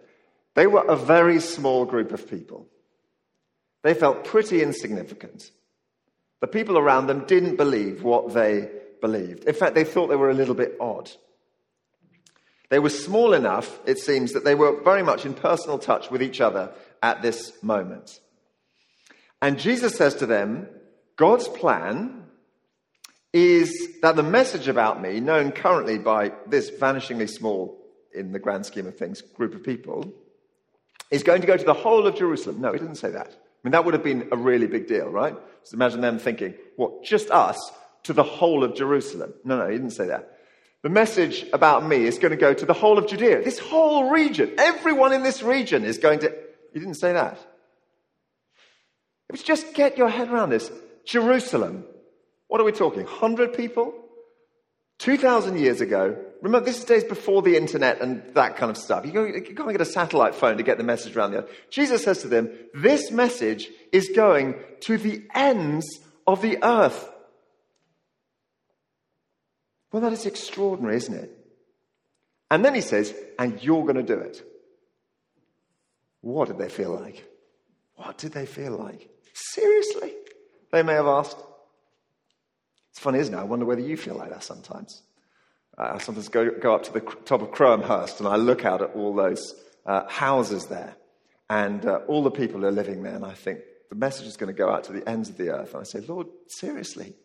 they 0.54 0.68
were 0.68 0.86
a 0.86 0.96
very 0.96 1.40
small 1.40 1.86
group 1.86 2.12
of 2.12 2.30
people. 2.30 2.68
They 3.84 3.94
felt 3.94 4.26
pretty 4.26 4.62
insignificant. 4.62 5.52
The 6.40 6.48
people 6.48 6.78
around 6.78 7.08
them 7.08 7.26
didn't 7.26 7.56
believe 7.56 8.04
what 8.04 8.34
they 8.34 8.70
believed. 9.00 9.46
In 9.46 9.54
fact, 9.54 9.76
they 9.76 9.84
thought 9.84 10.08
they 10.08 10.16
were 10.16 10.30
a 10.30 10.36
little 10.36 10.56
bit 10.56 10.76
odd. 10.80 11.12
They 12.70 12.80
were 12.80 12.90
small 12.90 13.34
enough, 13.34 13.80
it 13.86 14.00
seems, 14.00 14.34
that 14.34 14.46
they 14.46 14.56
were 14.56 14.82
very 14.82 15.04
much 15.04 15.26
in 15.26 15.34
personal 15.34 15.78
touch 15.78 16.10
with 16.10 16.22
each 16.22 16.40
other 16.40 16.72
at 17.04 17.22
this 17.22 17.52
moment. 17.62 18.20
And 19.42 19.60
Jesus 19.60 19.96
says 19.96 20.16
to 20.16 20.26
them, 20.26 20.70
God's 21.18 21.48
plan 21.48 22.21
is 23.34 24.00
that 24.02 24.16
the 24.16 24.24
message 24.24 24.68
about 24.68 25.02
me, 25.02 25.20
known 25.20 25.52
currently 25.52 25.98
by 25.98 26.34
this 26.48 26.70
vanishingly 26.70 27.30
small, 27.30 27.78
in 28.14 28.32
the 28.32 28.40
grand 28.40 28.66
scheme 28.66 28.88
of 28.88 28.98
things, 28.98 29.22
group 29.22 29.56
of 29.56 29.64
people, 29.64 30.14
is 31.12 31.24
going 31.24 31.42
to 31.42 31.48
go 31.48 31.58
to 31.58 31.64
the 31.64 31.74
whole 31.74 32.06
of 32.08 32.16
Jerusalem. 32.16 32.60
No, 32.62 32.74
he 32.74 32.80
didn't 32.80 32.96
say 32.96 33.12
that. 33.12 33.28
I 33.28 33.68
mean, 33.68 33.72
that 33.72 33.86
would 33.86 33.94
have 33.94 34.04
been 34.04 34.30
a 34.32 34.38
really 34.38 34.68
big 34.68 34.88
deal, 34.88 35.08
right? 35.08 35.36
Just 35.62 35.74
imagine 35.74 36.02
them 36.02 36.20
thinking, 36.20 36.56
what, 36.76 37.04
just 37.04 37.30
us 37.30 37.58
to 38.04 38.14
the 38.14 38.24
whole 38.24 38.64
of 38.64 38.76
Jerusalem? 38.76 39.34
No, 39.44 39.58
no, 39.58 39.68
he 39.68 39.78
didn't 39.78 39.92
say 39.92 40.08
that. 40.08 40.40
The 40.84 40.90
message 40.90 41.46
about 41.54 41.88
me 41.88 42.06
is 42.06 42.18
going 42.18 42.32
to 42.32 42.38
go 42.38 42.54
to 42.54 42.66
the 42.66 42.74
whole 42.74 42.98
of 42.98 43.08
Judea. 43.08 43.44
This 43.44 43.60
whole 43.60 44.10
region, 44.10 44.56
everyone 44.58 45.14
in 45.14 45.22
this 45.22 45.44
region 45.44 45.86
is 45.86 46.00
going 46.00 46.20
to. 46.20 46.36
He 46.74 46.80
didn't 46.80 46.96
say 46.96 47.14
that. 47.14 47.38
It 49.30 49.34
was 49.34 49.44
just 49.44 49.76
get 49.76 49.98
your 49.98 50.10
head 50.10 50.30
around 50.30 50.50
this. 50.50 50.72
Jerusalem, 51.06 51.86
what 52.52 52.60
are 52.60 52.66
we 52.66 52.74
talking? 52.74 53.06
100 53.06 53.54
people? 53.54 53.94
2,000 54.98 55.58
years 55.58 55.80
ago. 55.80 56.18
Remember, 56.42 56.66
this 56.66 56.80
is 56.80 56.84
days 56.84 57.06
before 57.06 57.42
the 57.42 57.56
internet 57.56 58.02
and 58.02 58.22
that 58.34 58.58
kind 58.58 58.70
of 58.70 58.76
stuff. 58.76 59.06
You, 59.06 59.26
you 59.26 59.56
can't 59.56 59.72
get 59.72 59.80
a 59.80 59.86
satellite 59.86 60.36
phone 60.36 60.58
to 60.58 60.64
get 60.64 60.78
the 60.78 60.84
message 60.84 61.16
around 61.16 61.32
the 61.32 61.38
earth. 61.44 61.50
Jesus 61.70 62.04
says 62.04 62.24
to 62.24 62.28
them, 62.28 62.50
This 62.74 63.10
message 63.10 63.70
is 63.94 64.12
going 64.14 64.56
to 64.82 64.98
the 64.98 65.26
ends 65.34 65.88
of 66.28 66.42
the 66.42 66.62
earth. 66.62 67.10
Well, 69.94 70.02
that 70.02 70.12
is 70.12 70.26
extraordinary, 70.26 70.98
isn't 70.98 71.16
it? 71.16 71.32
And 72.50 72.66
then 72.66 72.76
he 72.76 72.82
says, 72.82 73.16
And 73.40 73.64
you're 73.64 73.84
going 73.84 73.96
to 73.96 74.04
do 74.04 74.20
it. 74.20 74.44
What 76.20 76.50
did 76.50 76.58
they 76.58 76.68
feel 76.68 76.94
like? 76.94 77.24
What 77.96 78.18
did 78.18 78.34
they 78.34 78.46
feel 78.46 78.78
like? 78.78 79.10
Seriously? 79.32 80.12
They 80.74 80.84
may 80.84 80.96
have 80.96 81.08
asked. 81.08 81.38
Funny, 83.02 83.18
isn't 83.18 83.34
it? 83.34 83.38
I 83.40 83.46
wonder 83.46 83.66
whether 83.66 83.82
you 83.82 83.98
feel 83.98 84.14
like 84.14 84.30
that 84.30 84.44
sometimes. 84.44 85.02
Uh, 85.76 85.94
I 85.96 85.98
sometimes 85.98 86.30
go, 86.30 86.52
go 86.52 86.76
up 86.76 86.84
to 86.84 86.94
the 86.94 87.00
top 87.00 87.42
of 87.42 87.50
Crowhurst 87.50 88.20
and 88.20 88.28
I 88.28 88.36
look 88.36 88.64
out 88.64 88.84
at 88.84 88.92
all 88.92 89.16
those 89.16 89.56
uh, 89.88 90.08
houses 90.08 90.68
there 90.68 90.96
and 91.50 91.84
uh, 91.84 92.02
all 92.08 92.22
the 92.22 92.30
people 92.30 92.60
who 92.62 92.68
are 92.68 92.72
living 92.72 93.02
there, 93.02 93.16
and 93.16 93.26
I 93.26 93.34
think 93.34 93.62
the 93.90 93.96
message 93.96 94.28
is 94.28 94.38
going 94.38 94.54
to 94.54 94.58
go 94.58 94.70
out 94.70 94.84
to 94.84 94.94
the 94.94 95.10
ends 95.10 95.30
of 95.30 95.38
the 95.38 95.50
earth. 95.50 95.74
And 95.74 95.82
I 95.82 95.84
say, 95.84 96.02
Lord, 96.02 96.28
seriously? 96.48 97.16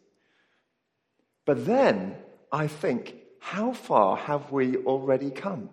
But 1.44 1.66
then 1.66 2.16
I 2.50 2.68
think, 2.68 3.14
how 3.38 3.74
far 3.74 4.16
have 4.16 4.50
we 4.50 4.78
already 4.78 5.30
come? 5.30 5.68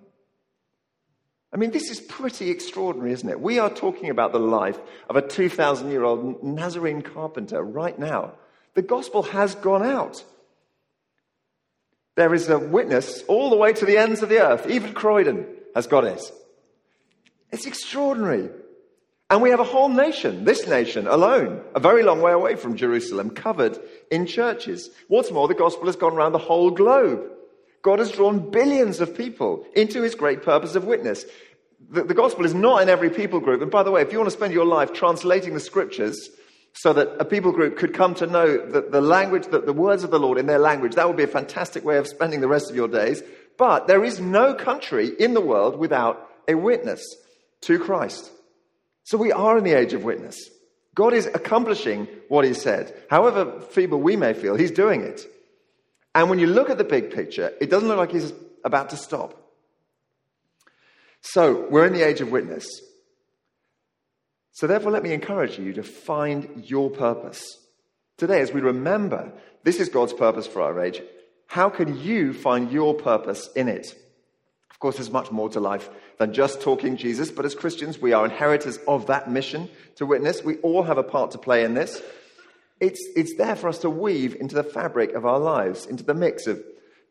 I 1.53 1.55
mean, 1.55 1.71
this 1.71 1.89
is 1.89 2.01
pretty 2.01 2.49
extraordinary, 2.49 3.13
isn't 3.13 3.29
it? 3.29 3.39
We 3.39 3.57
are 3.57 3.69
talking 3.69 4.09
about 4.09 4.33
the 4.33 4.39
life 4.39 4.79
of 5.09 5.15
a 5.15 5.25
2,000 5.25 5.89
year 5.91 6.03
old 6.03 6.43
Nazarene 6.43 7.03
carpenter 7.03 7.63
right 7.63 7.97
now 7.97 8.33
the 8.75 8.81
gospel 8.81 9.23
has 9.23 9.55
gone 9.55 9.83
out. 9.83 10.23
There 12.15 12.33
is 12.33 12.49
a 12.49 12.59
witness 12.59 13.23
all 13.27 13.49
the 13.49 13.57
way 13.57 13.73
to 13.73 13.85
the 13.85 13.97
ends 13.97 14.21
of 14.21 14.29
the 14.29 14.39
earth. 14.39 14.69
Even 14.69 14.93
Croydon 14.93 15.47
has 15.75 15.87
got 15.87 16.03
it. 16.03 16.21
It's 17.51 17.65
extraordinary. 17.65 18.49
And 19.29 19.41
we 19.41 19.49
have 19.49 19.59
a 19.59 19.63
whole 19.63 19.89
nation, 19.89 20.43
this 20.43 20.67
nation 20.67 21.07
alone, 21.07 21.63
a 21.73 21.79
very 21.79 22.03
long 22.03 22.21
way 22.21 22.31
away 22.31 22.55
from 22.55 22.75
Jerusalem, 22.75 23.31
covered 23.31 23.79
in 24.11 24.27
churches. 24.27 24.89
What's 25.07 25.31
more, 25.31 25.47
the 25.47 25.55
gospel 25.55 25.87
has 25.87 25.95
gone 25.95 26.13
around 26.13 26.33
the 26.33 26.37
whole 26.37 26.69
globe. 26.69 27.31
God 27.81 27.99
has 27.99 28.11
drawn 28.11 28.51
billions 28.51 28.99
of 29.01 29.17
people 29.17 29.65
into 29.75 30.01
his 30.03 30.13
great 30.13 30.43
purpose 30.43 30.75
of 30.75 30.85
witness. 30.85 31.25
The, 31.89 32.03
the 32.03 32.13
gospel 32.13 32.45
is 32.45 32.53
not 32.53 32.81
in 32.81 32.89
every 32.89 33.09
people 33.09 33.39
group. 33.39 33.61
And 33.61 33.71
by 33.71 33.83
the 33.83 33.91
way, 33.91 34.01
if 34.01 34.11
you 34.11 34.19
want 34.19 34.29
to 34.29 34.37
spend 34.37 34.53
your 34.53 34.65
life 34.65 34.93
translating 34.93 35.53
the 35.53 35.59
scriptures, 35.59 36.29
so 36.73 36.91
that 36.93 37.09
a 37.19 37.25
people 37.25 37.51
group 37.51 37.77
could 37.77 37.93
come 37.93 38.15
to 38.15 38.27
know 38.27 38.57
that 38.71 38.91
the 38.91 39.01
language, 39.01 39.47
that 39.47 39.65
the 39.65 39.73
words 39.73 40.03
of 40.03 40.11
the 40.11 40.19
Lord 40.19 40.37
in 40.37 40.47
their 40.47 40.59
language. 40.59 40.95
That 40.95 41.07
would 41.07 41.17
be 41.17 41.23
a 41.23 41.27
fantastic 41.27 41.85
way 41.85 41.97
of 41.97 42.07
spending 42.07 42.41
the 42.41 42.47
rest 42.47 42.69
of 42.69 42.75
your 42.75 42.87
days. 42.87 43.21
But 43.57 43.87
there 43.87 44.03
is 44.03 44.19
no 44.19 44.55
country 44.55 45.09
in 45.19 45.35
the 45.35 45.41
world 45.41 45.77
without 45.77 46.29
a 46.47 46.55
witness 46.55 47.01
to 47.61 47.77
Christ. 47.77 48.31
So 49.03 49.17
we 49.17 49.31
are 49.31 49.57
in 49.57 49.63
the 49.63 49.77
age 49.77 49.93
of 49.93 50.03
witness. 50.03 50.49
God 50.95 51.13
is 51.13 51.27
accomplishing 51.27 52.07
what 52.27 52.45
He 52.45 52.53
said. 52.53 52.95
However 53.09 53.61
feeble 53.61 53.99
we 53.99 54.15
may 54.15 54.33
feel, 54.33 54.55
He's 54.55 54.71
doing 54.71 55.01
it. 55.01 55.21
And 56.15 56.29
when 56.29 56.39
you 56.39 56.47
look 56.47 56.69
at 56.69 56.77
the 56.77 56.83
big 56.83 57.11
picture, 57.11 57.53
it 57.61 57.69
doesn't 57.69 57.87
look 57.87 57.97
like 57.97 58.11
He's 58.11 58.33
about 58.63 58.89
to 58.91 58.97
stop. 58.97 59.39
So 61.21 61.67
we're 61.69 61.85
in 61.85 61.93
the 61.93 62.05
age 62.05 62.21
of 62.21 62.31
witness. 62.31 62.65
So, 64.53 64.67
therefore, 64.67 64.91
let 64.91 65.03
me 65.03 65.13
encourage 65.13 65.57
you 65.57 65.73
to 65.73 65.83
find 65.83 66.63
your 66.65 66.91
purpose. 66.91 67.57
Today, 68.17 68.39
as 68.39 68.51
we 68.51 68.61
remember 68.61 69.33
this 69.63 69.79
is 69.79 69.89
God's 69.89 70.13
purpose 70.13 70.45
for 70.45 70.61
our 70.61 70.79
age, 70.79 71.01
how 71.47 71.69
can 71.69 71.99
you 71.99 72.33
find 72.33 72.71
your 72.71 72.93
purpose 72.93 73.49
in 73.55 73.67
it? 73.67 73.95
Of 74.69 74.79
course, 74.79 74.97
there's 74.97 75.09
much 75.09 75.31
more 75.31 75.49
to 75.49 75.59
life 75.59 75.89
than 76.19 76.33
just 76.33 76.61
talking 76.61 76.97
Jesus, 76.97 77.31
but 77.31 77.45
as 77.45 77.55
Christians, 77.55 77.99
we 77.99 78.13
are 78.13 78.25
inheritors 78.25 78.77
of 78.87 79.07
that 79.07 79.29
mission 79.29 79.69
to 79.95 80.05
witness. 80.05 80.43
We 80.43 80.57
all 80.57 80.83
have 80.83 80.99
a 80.99 81.03
part 81.03 81.31
to 81.31 81.37
play 81.39 81.63
in 81.63 81.73
this. 81.73 82.01
It's, 82.79 83.01
it's 83.15 83.35
there 83.37 83.55
for 83.55 83.69
us 83.69 83.79
to 83.79 83.89
weave 83.89 84.35
into 84.35 84.55
the 84.55 84.63
fabric 84.63 85.13
of 85.13 85.25
our 85.25 85.39
lives, 85.39 85.87
into 85.87 86.03
the 86.03 86.13
mix 86.13 86.45
of 86.45 86.61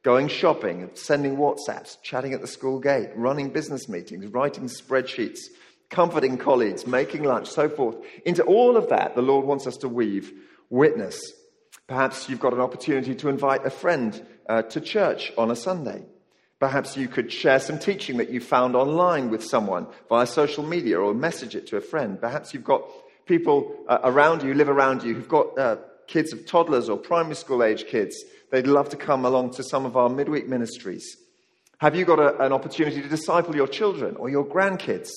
going 0.04 0.28
shopping, 0.28 0.90
sending 0.94 1.36
WhatsApps, 1.36 1.96
chatting 2.02 2.34
at 2.34 2.40
the 2.40 2.46
school 2.46 2.78
gate, 2.78 3.10
running 3.16 3.50
business 3.50 3.88
meetings, 3.88 4.26
writing 4.26 4.64
spreadsheets, 4.64 5.40
comforting 5.92 6.38
colleagues, 6.38 6.86
making 6.86 7.22
lunch, 7.22 7.48
so 7.48 7.68
forth. 7.68 7.96
Into 8.24 8.42
all 8.42 8.76
of 8.76 8.88
that, 8.88 9.14
the 9.14 9.22
Lord 9.22 9.46
wants 9.46 9.66
us 9.68 9.76
to 9.78 9.88
weave 9.88 10.32
witness. 10.70 11.32
Perhaps 11.86 12.28
you've 12.28 12.40
got 12.40 12.54
an 12.54 12.60
opportunity 12.60 13.14
to 13.14 13.28
invite 13.28 13.64
a 13.64 13.70
friend 13.70 14.26
uh, 14.48 14.62
to 14.62 14.80
church 14.80 15.32
on 15.38 15.50
a 15.50 15.56
Sunday. 15.56 16.02
Perhaps 16.58 16.96
you 16.96 17.08
could 17.08 17.30
share 17.30 17.60
some 17.60 17.78
teaching 17.78 18.16
that 18.16 18.30
you 18.30 18.40
found 18.40 18.74
online 18.74 19.30
with 19.30 19.44
someone 19.44 19.86
via 20.08 20.26
social 20.26 20.64
media 20.64 20.98
or 20.98 21.12
message 21.12 21.54
it 21.54 21.66
to 21.66 21.76
a 21.76 21.80
friend. 21.80 22.20
Perhaps 22.20 22.54
you've 22.54 22.64
got 22.64 22.82
people 23.26 23.76
uh, 23.88 23.98
around 24.04 24.42
you, 24.42 24.54
live 24.54 24.68
around 24.68 25.02
you, 25.02 25.14
who've 25.14 25.28
got 25.28 25.58
uh, 25.58 25.76
kids 26.06 26.32
of 26.32 26.46
toddlers 26.46 26.88
or 26.88 26.96
primary 26.96 27.34
school 27.34 27.62
age 27.62 27.86
kids. 27.86 28.16
They'd 28.50 28.66
love 28.66 28.88
to 28.90 28.96
come 28.96 29.24
along 29.24 29.54
to 29.54 29.62
some 29.62 29.84
of 29.84 29.96
our 29.96 30.08
midweek 30.08 30.48
ministries. 30.48 31.16
Have 31.78 31.96
you 31.96 32.04
got 32.04 32.20
a, 32.20 32.44
an 32.44 32.52
opportunity 32.52 33.02
to 33.02 33.08
disciple 33.08 33.56
your 33.56 33.66
children 33.66 34.16
or 34.16 34.30
your 34.30 34.46
grandkids? 34.46 35.10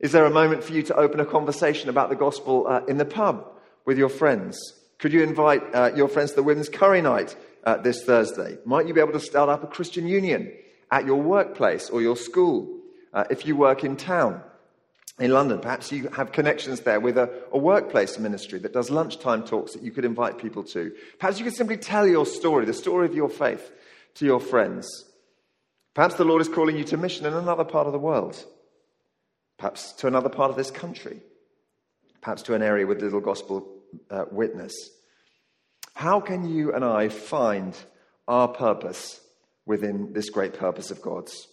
Is 0.00 0.12
there 0.12 0.24
a 0.24 0.30
moment 0.30 0.64
for 0.64 0.72
you 0.72 0.82
to 0.84 0.96
open 0.96 1.20
a 1.20 1.26
conversation 1.26 1.90
about 1.90 2.08
the 2.08 2.16
gospel 2.16 2.66
uh, 2.66 2.80
in 2.86 2.96
the 2.96 3.04
pub 3.04 3.46
with 3.84 3.98
your 3.98 4.08
friends? 4.08 4.58
Could 4.98 5.12
you 5.12 5.22
invite 5.22 5.62
uh, 5.74 5.90
your 5.94 6.08
friends 6.08 6.30
to 6.30 6.36
the 6.36 6.42
women's 6.42 6.70
curry 6.70 7.02
night 7.02 7.36
uh, 7.64 7.76
this 7.76 8.02
Thursday? 8.04 8.56
Might 8.64 8.86
you 8.86 8.94
be 8.94 9.00
able 9.00 9.12
to 9.12 9.20
start 9.20 9.50
up 9.50 9.62
a 9.62 9.66
Christian 9.66 10.06
union 10.06 10.52
at 10.90 11.04
your 11.04 11.20
workplace 11.20 11.90
or 11.90 12.00
your 12.00 12.16
school? 12.16 12.80
Uh, 13.12 13.24
if 13.28 13.46
you 13.46 13.56
work 13.56 13.84
in 13.84 13.96
town, 13.96 14.42
in 15.18 15.32
London, 15.32 15.60
perhaps 15.60 15.92
you 15.92 16.08
have 16.08 16.32
connections 16.32 16.80
there 16.80 16.98
with 16.98 17.18
a, 17.18 17.30
a, 17.52 17.58
workplace 17.58 18.18
ministry 18.18 18.58
that 18.60 18.72
does 18.72 18.90
lunchtime 18.90 19.44
talks 19.44 19.74
that 19.74 19.82
you 19.82 19.90
could 19.90 20.06
invite 20.06 20.38
people 20.38 20.64
to. 20.64 20.92
Perhaps 21.18 21.38
you 21.38 21.44
could 21.44 21.54
simply 21.54 21.76
tell 21.76 22.06
your 22.06 22.24
story, 22.24 22.64
the 22.64 22.72
story 22.72 23.04
of 23.04 23.14
your 23.14 23.28
faith, 23.28 23.70
to 24.14 24.24
your 24.24 24.40
friends. 24.40 25.04
Perhaps 25.92 26.14
the 26.14 26.24
Lord 26.24 26.40
is 26.40 26.48
calling 26.48 26.78
you 26.78 26.84
to 26.84 26.96
mission 26.96 27.26
in 27.26 27.34
another 27.34 27.64
part 27.64 27.86
of 27.86 27.92
the 27.92 27.98
world, 27.98 28.42
perhaps 29.60 29.92
to 29.92 30.06
another 30.06 30.30
part 30.30 30.50
of 30.50 30.56
this 30.56 30.70
country, 30.70 31.20
perhaps 32.22 32.42
to 32.42 32.54
an 32.54 32.62
area 32.62 32.86
with 32.86 33.02
little 33.02 33.20
gospel 33.20 33.68
uh, 34.10 34.24
witness. 34.32 34.72
How 35.94 36.18
can 36.18 36.48
you 36.48 36.72
and 36.72 36.82
I 36.82 37.10
find 37.10 37.76
our 38.26 38.48
purpose 38.48 39.20
within 39.66 40.14
this 40.14 40.30
great 40.30 40.54
purpose 40.54 40.90
of 40.90 41.02
God's? 41.02 41.46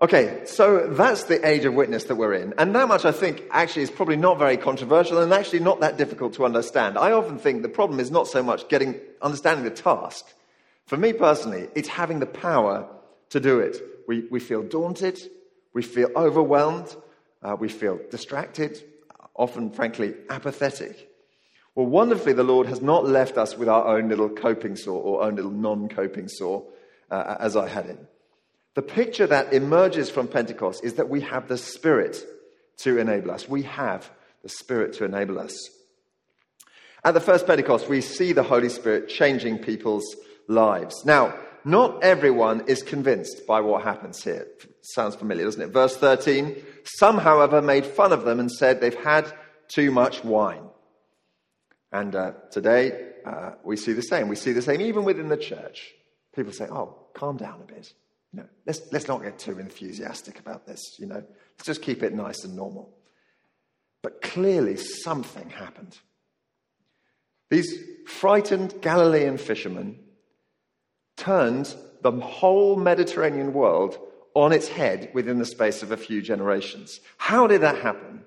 Okay, 0.00 0.42
so 0.44 0.86
that's 0.86 1.24
the 1.24 1.44
age 1.44 1.64
of 1.64 1.74
witness 1.74 2.04
that 2.04 2.14
we're 2.14 2.34
in. 2.34 2.54
And 2.56 2.72
that 2.76 2.86
much 2.86 3.04
I 3.04 3.10
think 3.12 3.42
actually 3.50 3.82
is 3.82 3.90
probably 3.90 4.16
not 4.16 4.38
very 4.38 4.56
controversial 4.56 5.18
and 5.18 5.32
actually 5.32 5.60
not 5.60 5.80
that 5.80 5.96
difficult 5.96 6.34
to 6.34 6.44
understand. 6.44 6.96
I 6.96 7.10
often 7.10 7.38
think 7.38 7.62
the 7.62 7.68
problem 7.68 7.98
is 7.98 8.10
not 8.10 8.28
so 8.28 8.40
much 8.40 8.68
getting 8.68 9.00
understanding 9.20 9.64
the 9.64 9.70
task. 9.70 10.26
For 10.86 10.96
me 10.96 11.12
personally, 11.12 11.68
it's 11.74 11.88
having 11.88 12.20
the 12.20 12.26
power 12.26 12.88
to 13.30 13.40
do 13.40 13.58
it. 13.58 13.93
We, 14.06 14.26
we 14.30 14.40
feel 14.40 14.62
daunted, 14.62 15.20
we 15.72 15.82
feel 15.82 16.10
overwhelmed, 16.16 16.94
uh, 17.42 17.56
we 17.58 17.68
feel 17.68 17.98
distracted, 18.10 18.82
often, 19.34 19.70
frankly, 19.70 20.14
apathetic. 20.30 21.10
Well, 21.74 21.86
wonderfully, 21.86 22.34
the 22.34 22.44
Lord 22.44 22.66
has 22.68 22.80
not 22.80 23.04
left 23.04 23.36
us 23.36 23.56
with 23.56 23.68
our 23.68 23.96
own 23.96 24.08
little 24.08 24.28
coping 24.28 24.76
saw 24.76 24.96
or 24.96 25.22
own 25.22 25.34
little 25.34 25.50
non 25.50 25.88
coping 25.88 26.28
saw, 26.28 26.62
uh, 27.10 27.36
as 27.40 27.56
I 27.56 27.68
had 27.68 27.86
it. 27.86 27.98
The 28.74 28.82
picture 28.82 29.26
that 29.26 29.52
emerges 29.52 30.10
from 30.10 30.28
Pentecost 30.28 30.84
is 30.84 30.94
that 30.94 31.08
we 31.08 31.20
have 31.22 31.48
the 31.48 31.58
Spirit 31.58 32.24
to 32.78 32.98
enable 32.98 33.30
us. 33.30 33.48
We 33.48 33.62
have 33.62 34.10
the 34.42 34.48
Spirit 34.48 34.94
to 34.94 35.04
enable 35.04 35.38
us. 35.38 35.56
At 37.04 37.14
the 37.14 37.20
first 37.20 37.46
Pentecost, 37.46 37.88
we 37.88 38.00
see 38.00 38.32
the 38.32 38.42
Holy 38.42 38.68
Spirit 38.68 39.08
changing 39.08 39.58
people's 39.58 40.16
lives. 40.48 41.04
Now, 41.04 41.34
not 41.64 42.02
everyone 42.04 42.64
is 42.66 42.82
convinced 42.82 43.46
by 43.46 43.60
what 43.60 43.82
happens 43.82 44.22
here. 44.22 44.46
Sounds 44.82 45.14
familiar, 45.14 45.44
doesn't 45.44 45.62
it? 45.62 45.68
Verse 45.68 45.96
13 45.96 46.62
Some, 46.84 47.18
however, 47.18 47.62
made 47.62 47.86
fun 47.86 48.12
of 48.12 48.24
them 48.24 48.40
and 48.40 48.50
said 48.50 48.80
they've 48.80 48.94
had 48.94 49.32
too 49.68 49.90
much 49.90 50.22
wine. 50.22 50.64
And 51.90 52.14
uh, 52.14 52.32
today, 52.50 53.12
uh, 53.24 53.52
we 53.62 53.76
see 53.76 53.92
the 53.92 54.02
same. 54.02 54.28
We 54.28 54.36
see 54.36 54.52
the 54.52 54.62
same 54.62 54.80
even 54.80 55.04
within 55.04 55.28
the 55.28 55.36
church. 55.36 55.92
People 56.34 56.52
say, 56.52 56.66
oh, 56.66 56.96
calm 57.14 57.36
down 57.36 57.62
a 57.62 57.72
bit. 57.72 57.92
You 58.32 58.40
know, 58.40 58.46
let's, 58.66 58.80
let's 58.92 59.08
not 59.08 59.22
get 59.22 59.38
too 59.38 59.58
enthusiastic 59.58 60.40
about 60.40 60.66
this. 60.66 60.80
You 60.98 61.06
know, 61.06 61.22
let's 61.56 61.64
just 61.64 61.82
keep 61.82 62.02
it 62.02 62.12
nice 62.12 62.44
and 62.44 62.56
normal. 62.56 62.92
But 64.02 64.20
clearly, 64.20 64.76
something 64.76 65.48
happened. 65.50 65.96
These 67.48 67.78
frightened 68.06 68.82
Galilean 68.82 69.38
fishermen 69.38 70.00
turned 71.16 71.74
the 72.02 72.12
whole 72.12 72.76
Mediterranean 72.76 73.52
world 73.52 73.98
on 74.34 74.52
its 74.52 74.68
head 74.68 75.10
within 75.14 75.38
the 75.38 75.46
space 75.46 75.82
of 75.82 75.92
a 75.92 75.96
few 75.96 76.20
generations. 76.20 77.00
How 77.16 77.46
did 77.46 77.62
that 77.62 77.78
happen? 77.78 78.24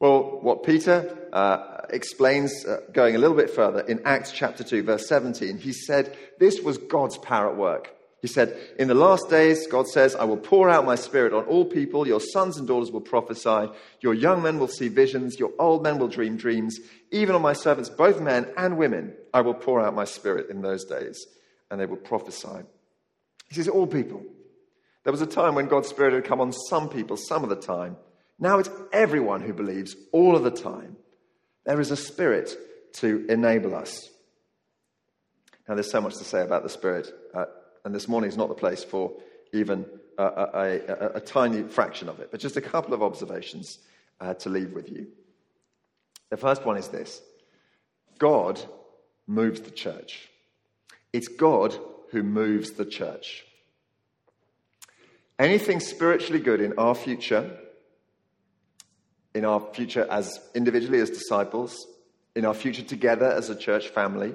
Well, 0.00 0.38
what 0.42 0.62
Peter 0.62 1.28
uh, 1.32 1.82
explains, 1.90 2.64
uh, 2.64 2.82
going 2.92 3.16
a 3.16 3.18
little 3.18 3.36
bit 3.36 3.50
further, 3.50 3.80
in 3.80 4.00
Acts 4.04 4.30
chapter 4.30 4.62
2, 4.62 4.84
verse 4.84 5.08
17, 5.08 5.58
he 5.58 5.72
said, 5.72 6.16
This 6.38 6.60
was 6.60 6.78
God's 6.78 7.18
power 7.18 7.50
at 7.50 7.56
work. 7.56 7.94
He 8.22 8.28
said, 8.28 8.56
In 8.78 8.88
the 8.88 8.94
last 8.94 9.28
days, 9.28 9.66
God 9.66 9.88
says, 9.88 10.14
I 10.16 10.24
will 10.24 10.36
pour 10.36 10.68
out 10.68 10.84
my 10.84 10.94
spirit 10.94 11.32
on 11.32 11.44
all 11.44 11.64
people. 11.64 12.06
Your 12.06 12.20
sons 12.20 12.56
and 12.56 12.66
daughters 12.66 12.90
will 12.90 13.00
prophesy. 13.00 13.70
Your 14.00 14.14
young 14.14 14.42
men 14.42 14.58
will 14.58 14.68
see 14.68 14.88
visions. 14.88 15.38
Your 15.38 15.52
old 15.58 15.82
men 15.82 15.98
will 15.98 16.08
dream 16.08 16.36
dreams. 16.36 16.78
Even 17.10 17.34
on 17.34 17.42
my 17.42 17.52
servants, 17.52 17.88
both 17.88 18.20
men 18.20 18.48
and 18.56 18.76
women, 18.76 19.14
I 19.32 19.40
will 19.40 19.54
pour 19.54 19.80
out 19.80 19.94
my 19.94 20.04
spirit 20.04 20.50
in 20.50 20.62
those 20.62 20.84
days, 20.84 21.26
and 21.70 21.80
they 21.80 21.86
will 21.86 21.96
prophesy. 21.96 22.64
He 23.48 23.54
says, 23.54 23.68
All 23.68 23.86
people. 23.86 24.22
There 25.04 25.12
was 25.12 25.22
a 25.22 25.26
time 25.26 25.54
when 25.54 25.68
God's 25.68 25.88
spirit 25.88 26.12
had 26.12 26.24
come 26.24 26.40
on 26.40 26.52
some 26.52 26.88
people, 26.88 27.16
some 27.16 27.42
of 27.42 27.48
the 27.48 27.56
time. 27.56 27.96
Now 28.38 28.58
it's 28.58 28.70
everyone 28.92 29.40
who 29.40 29.52
believes 29.52 29.96
all 30.12 30.36
of 30.36 30.42
the 30.42 30.50
time. 30.50 30.96
There 31.64 31.80
is 31.80 31.90
a 31.90 31.96
spirit 31.96 32.56
to 32.94 33.26
enable 33.28 33.74
us. 33.74 34.08
Now, 35.68 35.74
there's 35.74 35.90
so 35.90 36.00
much 36.00 36.16
to 36.16 36.24
say 36.24 36.42
about 36.42 36.62
the 36.62 36.70
Spirit, 36.70 37.12
uh, 37.34 37.44
and 37.84 37.94
this 37.94 38.08
morning 38.08 38.28
is 38.28 38.38
not 38.38 38.48
the 38.48 38.54
place 38.54 38.82
for 38.82 39.12
even 39.52 39.84
a, 40.16 40.24
a, 40.24 40.80
a, 40.88 41.10
a, 41.16 41.20
tiny 41.20 41.62
fraction 41.62 42.08
of 42.08 42.20
it, 42.20 42.30
but 42.30 42.40
just 42.40 42.56
a 42.56 42.62
couple 42.62 42.94
of 42.94 43.02
observations 43.02 43.78
uh, 44.20 44.32
to 44.34 44.48
leave 44.48 44.72
with 44.72 44.90
you. 44.90 45.08
The 46.30 46.38
first 46.38 46.64
one 46.64 46.78
is 46.78 46.88
this 46.88 47.20
God 48.18 48.60
moves 49.26 49.60
the 49.60 49.70
church. 49.70 50.28
It's 51.12 51.28
God 51.28 51.78
who 52.10 52.22
moves 52.22 52.72
the 52.72 52.84
church. 52.84 53.44
Anything 55.38 55.80
spiritually 55.80 56.40
good 56.40 56.60
in 56.60 56.78
our 56.78 56.94
future 56.94 57.58
in 59.38 59.44
our 59.44 59.60
future 59.72 60.06
as 60.10 60.40
individually 60.54 61.00
as 61.00 61.10
disciples, 61.10 61.86
in 62.34 62.44
our 62.44 62.54
future 62.54 62.82
together 62.82 63.26
as 63.26 63.48
a 63.48 63.56
church 63.56 63.88
family, 63.88 64.34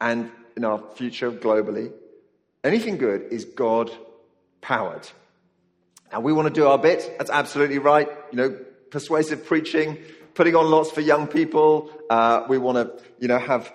and 0.00 0.30
in 0.56 0.64
our 0.64 0.80
future 0.94 1.30
globally. 1.30 1.92
Anything 2.62 2.98
good 2.98 3.32
is 3.32 3.44
God 3.44 3.90
powered. 4.60 5.08
And 6.12 6.22
we 6.22 6.32
want 6.32 6.48
to 6.48 6.54
do 6.54 6.66
our 6.66 6.78
bit. 6.78 7.16
That's 7.18 7.30
absolutely 7.30 7.78
right. 7.78 8.08
You 8.30 8.36
know, 8.36 8.58
persuasive 8.90 9.44
preaching, 9.44 9.98
putting 10.34 10.54
on 10.54 10.70
lots 10.70 10.90
for 10.90 11.00
young 11.00 11.26
people. 11.26 11.90
Uh, 12.08 12.44
we 12.48 12.58
want 12.58 12.76
to, 12.76 13.04
you 13.18 13.28
know, 13.28 13.38
have 13.38 13.72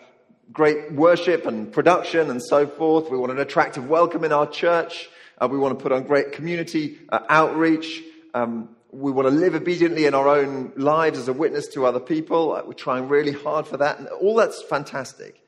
great 0.51 0.91
worship 0.91 1.45
and 1.45 1.71
production 1.71 2.29
and 2.29 2.43
so 2.43 2.67
forth. 2.67 3.09
We 3.09 3.17
want 3.17 3.31
an 3.31 3.39
attractive 3.39 3.87
welcome 3.87 4.23
in 4.23 4.31
our 4.31 4.49
church. 4.49 5.09
Uh, 5.37 5.47
we 5.47 5.57
want 5.57 5.77
to 5.77 5.81
put 5.81 5.91
on 5.91 6.03
great 6.03 6.33
community 6.33 6.99
uh, 7.09 7.19
outreach. 7.29 8.03
Um, 8.33 8.75
we 8.91 9.11
want 9.11 9.27
to 9.27 9.33
live 9.33 9.55
obediently 9.55 10.05
in 10.05 10.13
our 10.13 10.27
own 10.27 10.73
lives 10.75 11.17
as 11.17 11.27
a 11.27 11.33
witness 11.33 11.67
to 11.69 11.85
other 11.85 11.99
people. 11.99 12.61
We're 12.65 12.73
trying 12.73 13.07
really 13.07 13.31
hard 13.31 13.67
for 13.67 13.77
that. 13.77 13.99
And 13.99 14.07
all 14.09 14.35
that's 14.35 14.61
fantastic. 14.61 15.41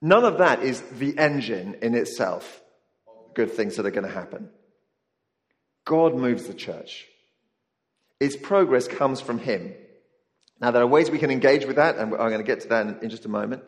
None 0.00 0.24
of 0.24 0.38
that 0.38 0.62
is 0.62 0.80
the 0.80 1.18
engine 1.18 1.76
in 1.82 1.94
itself 1.94 2.60
good 3.34 3.52
things 3.52 3.76
that 3.76 3.86
are 3.86 3.90
going 3.90 4.06
to 4.06 4.12
happen. 4.12 4.50
God 5.84 6.14
moves 6.14 6.46
the 6.46 6.54
church. 6.54 7.06
Its 8.18 8.36
progress 8.36 8.86
comes 8.88 9.20
from 9.20 9.38
Him. 9.38 9.72
Now, 10.60 10.70
there 10.72 10.82
are 10.82 10.86
ways 10.86 11.10
we 11.10 11.18
can 11.18 11.30
engage 11.30 11.64
with 11.64 11.76
that, 11.76 11.96
and 11.96 12.12
I'm 12.12 12.30
going 12.30 12.38
to 12.38 12.42
get 12.42 12.60
to 12.62 12.68
that 12.68 13.02
in 13.02 13.08
just 13.08 13.24
a 13.24 13.28
moment. 13.28 13.62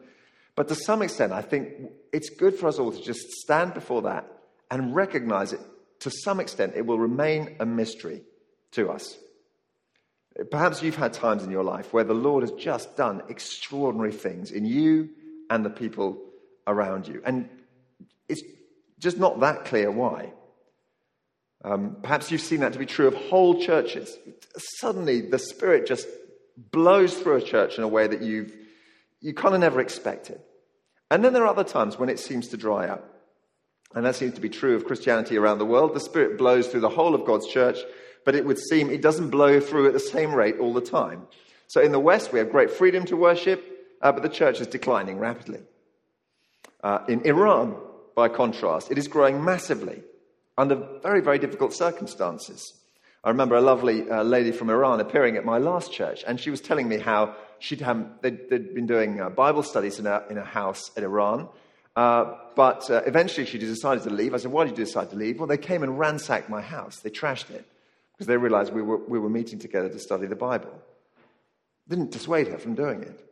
But 0.54 0.68
to 0.68 0.74
some 0.74 1.02
extent, 1.02 1.32
I 1.32 1.42
think 1.42 1.90
it's 2.12 2.28
good 2.30 2.54
for 2.54 2.68
us 2.68 2.78
all 2.78 2.92
to 2.92 3.02
just 3.02 3.30
stand 3.30 3.74
before 3.74 4.02
that 4.02 4.26
and 4.70 4.94
recognize 4.94 5.52
it. 5.52 5.60
To 6.00 6.10
some 6.10 6.40
extent, 6.40 6.74
it 6.76 6.84
will 6.84 6.98
remain 6.98 7.56
a 7.60 7.66
mystery 7.66 8.22
to 8.72 8.90
us. 8.90 9.16
Perhaps 10.50 10.82
you've 10.82 10.96
had 10.96 11.12
times 11.12 11.44
in 11.44 11.50
your 11.50 11.64
life 11.64 11.92
where 11.92 12.04
the 12.04 12.14
Lord 12.14 12.42
has 12.42 12.52
just 12.52 12.96
done 12.96 13.22
extraordinary 13.28 14.12
things 14.12 14.50
in 14.50 14.64
you 14.64 15.10
and 15.50 15.64
the 15.64 15.70
people 15.70 16.18
around 16.66 17.06
you. 17.06 17.22
And 17.24 17.48
it's 18.28 18.42
just 18.98 19.18
not 19.18 19.40
that 19.40 19.64
clear 19.64 19.90
why. 19.90 20.32
Um, 21.64 21.98
perhaps 22.02 22.30
you've 22.30 22.40
seen 22.40 22.60
that 22.60 22.72
to 22.72 22.78
be 22.78 22.86
true 22.86 23.06
of 23.06 23.14
whole 23.14 23.60
churches. 23.60 24.16
Suddenly, 24.80 25.30
the 25.30 25.38
Spirit 25.38 25.86
just 25.86 26.08
blows 26.56 27.14
through 27.14 27.36
a 27.36 27.42
church 27.42 27.78
in 27.78 27.84
a 27.84 27.88
way 27.88 28.06
that 28.06 28.22
you've 28.22 28.52
you 29.22 29.32
kind 29.32 29.54
of 29.54 29.60
never 29.60 29.80
expect 29.80 30.28
it. 30.28 30.44
And 31.10 31.24
then 31.24 31.32
there 31.32 31.44
are 31.44 31.48
other 31.48 31.64
times 31.64 31.98
when 31.98 32.08
it 32.08 32.18
seems 32.18 32.48
to 32.48 32.56
dry 32.56 32.88
up. 32.88 33.08
And 33.94 34.04
that 34.04 34.16
seems 34.16 34.34
to 34.34 34.40
be 34.40 34.48
true 34.48 34.74
of 34.74 34.84
Christianity 34.84 35.36
around 35.36 35.58
the 35.58 35.66
world. 35.66 35.94
The 35.94 36.00
Spirit 36.00 36.38
blows 36.38 36.68
through 36.68 36.80
the 36.80 36.88
whole 36.88 37.14
of 37.14 37.24
God's 37.24 37.46
church, 37.46 37.78
but 38.24 38.34
it 38.34 38.44
would 38.44 38.58
seem 38.58 38.90
it 38.90 39.02
doesn't 39.02 39.30
blow 39.30 39.60
through 39.60 39.86
at 39.86 39.92
the 39.92 40.00
same 40.00 40.34
rate 40.34 40.58
all 40.58 40.72
the 40.72 40.80
time. 40.80 41.26
So 41.68 41.80
in 41.80 41.92
the 41.92 42.00
West, 42.00 42.32
we 42.32 42.38
have 42.38 42.50
great 42.50 42.70
freedom 42.70 43.04
to 43.06 43.16
worship, 43.16 43.64
uh, 44.00 44.12
but 44.12 44.22
the 44.22 44.28
church 44.28 44.60
is 44.60 44.66
declining 44.66 45.18
rapidly. 45.18 45.60
Uh, 46.82 47.00
in 47.08 47.24
Iran, 47.26 47.76
by 48.16 48.28
contrast, 48.28 48.90
it 48.90 48.98
is 48.98 49.08
growing 49.08 49.44
massively 49.44 50.02
under 50.58 50.76
very, 51.02 51.20
very 51.20 51.38
difficult 51.38 51.72
circumstances. 51.72 52.74
I 53.24 53.30
remember 53.30 53.54
a 53.54 53.60
lovely 53.60 54.10
uh, 54.10 54.22
lady 54.22 54.50
from 54.50 54.68
Iran 54.68 55.00
appearing 55.00 55.36
at 55.36 55.44
my 55.44 55.58
last 55.58 55.92
church, 55.92 56.24
and 56.26 56.40
she 56.40 56.50
was 56.50 56.60
telling 56.60 56.88
me 56.88 56.98
how 56.98 57.36
she'd 57.62 57.80
have, 57.80 58.20
they'd, 58.20 58.50
they'd 58.50 58.74
been 58.74 58.86
doing 58.86 59.20
uh, 59.20 59.30
Bible 59.30 59.62
studies 59.62 59.98
in 59.98 60.06
a, 60.06 60.22
in 60.28 60.36
a 60.36 60.44
house 60.44 60.90
in 60.96 61.04
Iran, 61.04 61.48
uh, 61.94 62.34
but 62.56 62.90
uh, 62.90 63.02
eventually 63.06 63.46
she 63.46 63.58
decided 63.58 64.02
to 64.04 64.10
leave. 64.10 64.34
I 64.34 64.38
said, 64.38 64.50
Why 64.50 64.64
did 64.64 64.76
you 64.76 64.84
decide 64.84 65.10
to 65.10 65.16
leave? 65.16 65.38
Well, 65.38 65.46
they 65.46 65.58
came 65.58 65.82
and 65.82 65.98
ransacked 65.98 66.48
my 66.48 66.60
house. 66.60 66.98
They 67.00 67.10
trashed 67.10 67.50
it 67.50 67.64
because 68.12 68.26
they 68.26 68.36
realized 68.36 68.72
we 68.72 68.82
were, 68.82 68.98
we 68.98 69.18
were 69.18 69.30
meeting 69.30 69.58
together 69.58 69.88
to 69.88 69.98
study 69.98 70.26
the 70.26 70.36
Bible. 70.36 70.72
Didn't 71.88 72.10
dissuade 72.10 72.48
her 72.48 72.58
from 72.58 72.74
doing 72.74 73.02
it. 73.02 73.28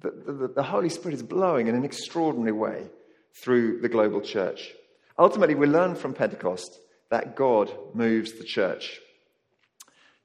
The, 0.00 0.32
the, 0.32 0.48
the 0.48 0.62
Holy 0.62 0.88
Spirit 0.88 1.14
is 1.14 1.22
blowing 1.22 1.66
in 1.66 1.74
an 1.74 1.84
extraordinary 1.84 2.52
way 2.52 2.86
through 3.34 3.80
the 3.80 3.88
global 3.88 4.20
church. 4.20 4.72
Ultimately, 5.18 5.54
we 5.54 5.66
learn 5.66 5.94
from 5.94 6.14
Pentecost 6.14 6.78
that 7.10 7.36
God 7.36 7.70
moves 7.92 8.32
the 8.32 8.44
church. 8.44 9.00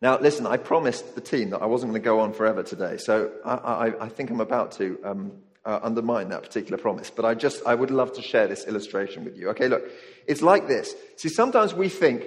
Now, 0.02 0.20
listen, 0.20 0.46
I 0.46 0.58
promised 0.58 1.16
the 1.16 1.22
team 1.22 1.52
that 1.52 1.62
I 1.62 1.66
wasn't 1.66 1.92
going 1.92 2.02
to 2.02 2.06
go 2.06 2.20
on 2.20 2.34
forever 2.34 2.64
today, 2.64 2.98
so 2.98 3.32
I, 3.46 3.54
I, 3.54 4.06
I 4.06 4.10
think 4.10 4.30
I'm 4.30 4.42
about 4.42 4.74
to 4.74 5.00
um, 5.04 5.32
uh, 5.66 5.80
undermine 5.82 6.30
that 6.30 6.44
particular 6.44 6.78
promise, 6.78 7.10
but 7.10 7.26
I 7.26 7.34
just, 7.34 7.66
I 7.66 7.76
would 7.76 7.92
love 7.92 8.14
to 8.14 8.22
share 8.22 8.48
this 8.48 8.66
illustration 8.68 9.24
with 9.24 9.38
you. 9.38 9.50
Okay, 9.50 9.68
look, 9.68 9.84
it's 10.28 10.42
like 10.42 10.68
this. 10.68 10.94
See, 11.16 11.30
sometimes 11.30 11.74
we 11.74 11.90
think 11.90 12.26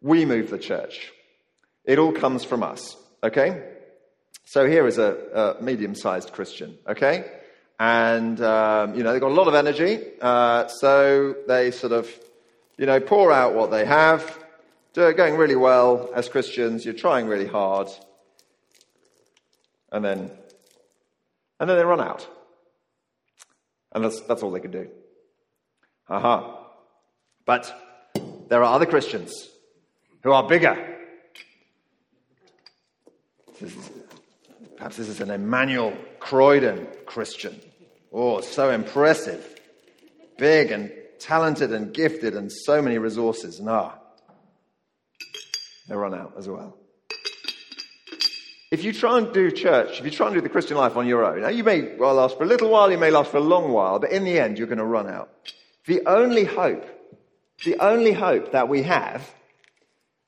we 0.00 0.24
move 0.24 0.50
the 0.50 0.58
church. 0.58 1.12
It 1.84 1.98
all 1.98 2.12
comes 2.12 2.44
from 2.44 2.62
us, 2.62 2.96
okay? 3.22 3.62
So 4.44 4.66
here 4.66 4.86
is 4.86 4.98
a, 4.98 5.56
a 5.60 5.62
medium 5.62 5.94
sized 5.94 6.32
Christian, 6.32 6.78
okay? 6.88 7.30
And, 7.78 8.40
um, 8.40 8.94
you 8.94 9.02
know, 9.02 9.12
they've 9.12 9.20
got 9.20 9.30
a 9.30 9.34
lot 9.34 9.48
of 9.48 9.54
energy, 9.54 10.02
uh, 10.20 10.66
so 10.68 11.34
they 11.46 11.70
sort 11.70 11.92
of, 11.92 12.08
you 12.78 12.86
know, 12.86 13.00
pour 13.00 13.30
out 13.32 13.54
what 13.54 13.70
they 13.70 13.84
have, 13.84 14.38
going 14.96 15.36
really 15.36 15.56
well 15.56 16.10
as 16.14 16.28
Christians, 16.28 16.84
you're 16.84 16.94
trying 16.94 17.26
really 17.26 17.46
hard, 17.46 17.88
and 19.92 20.02
then, 20.02 20.30
and 21.60 21.68
then 21.68 21.76
they 21.76 21.84
run 21.84 22.00
out. 22.00 22.26
And 23.92 24.02
that's, 24.02 24.20
that's 24.22 24.42
all 24.42 24.50
they 24.50 24.60
can 24.60 24.70
do. 24.70 24.88
Aha. 26.08 26.64
But 27.44 28.10
there 28.48 28.64
are 28.64 28.74
other 28.74 28.86
Christians 28.86 29.48
who 30.22 30.32
are 30.32 30.48
bigger. 30.48 30.96
perhaps 34.76 34.96
this 34.96 35.08
is 35.08 35.20
an 35.20 35.30
Emmanuel 35.30 35.92
Croydon 36.20 36.86
Christian. 37.04 37.60
Oh, 38.12 38.40
so 38.40 38.70
impressive. 38.70 39.60
Big 40.38 40.70
and 40.70 40.90
talented 41.18 41.72
and 41.72 41.92
gifted 41.92 42.34
and 42.34 42.50
so 42.50 42.80
many 42.80 42.98
resources. 42.98 43.60
Ah, 43.66 43.98
they 45.88 45.96
run 45.96 46.14
out 46.14 46.34
as 46.36 46.48
well. 46.48 46.76
If 48.70 48.82
you 48.82 48.92
try 48.92 49.18
and 49.18 49.32
do 49.32 49.50
church, 49.50 50.00
if 50.00 50.04
you 50.04 50.10
try 50.10 50.26
and 50.26 50.34
do 50.34 50.40
the 50.40 50.48
Christian 50.48 50.76
life 50.76 50.96
on 50.96 51.06
your 51.06 51.24
own, 51.24 51.42
now 51.42 51.48
you 51.48 51.62
may 51.62 51.94
well 51.96 52.14
last 52.14 52.36
for 52.36 52.42
a 52.42 52.46
little 52.46 52.68
while, 52.68 52.90
you 52.90 52.98
may 52.98 53.10
last 53.10 53.30
for 53.30 53.36
a 53.36 53.40
long 53.40 53.70
while, 53.70 54.00
but 54.00 54.10
in 54.10 54.24
the 54.24 54.38
end, 54.40 54.58
you're 54.58 54.66
going 54.66 54.78
to 54.78 54.84
run 54.84 55.08
out. 55.08 55.30
The 55.86 56.02
only 56.06 56.44
hope, 56.44 56.84
the 57.64 57.76
only 57.78 58.12
hope 58.12 58.52
that 58.52 58.68
we 58.68 58.82
have 58.82 59.32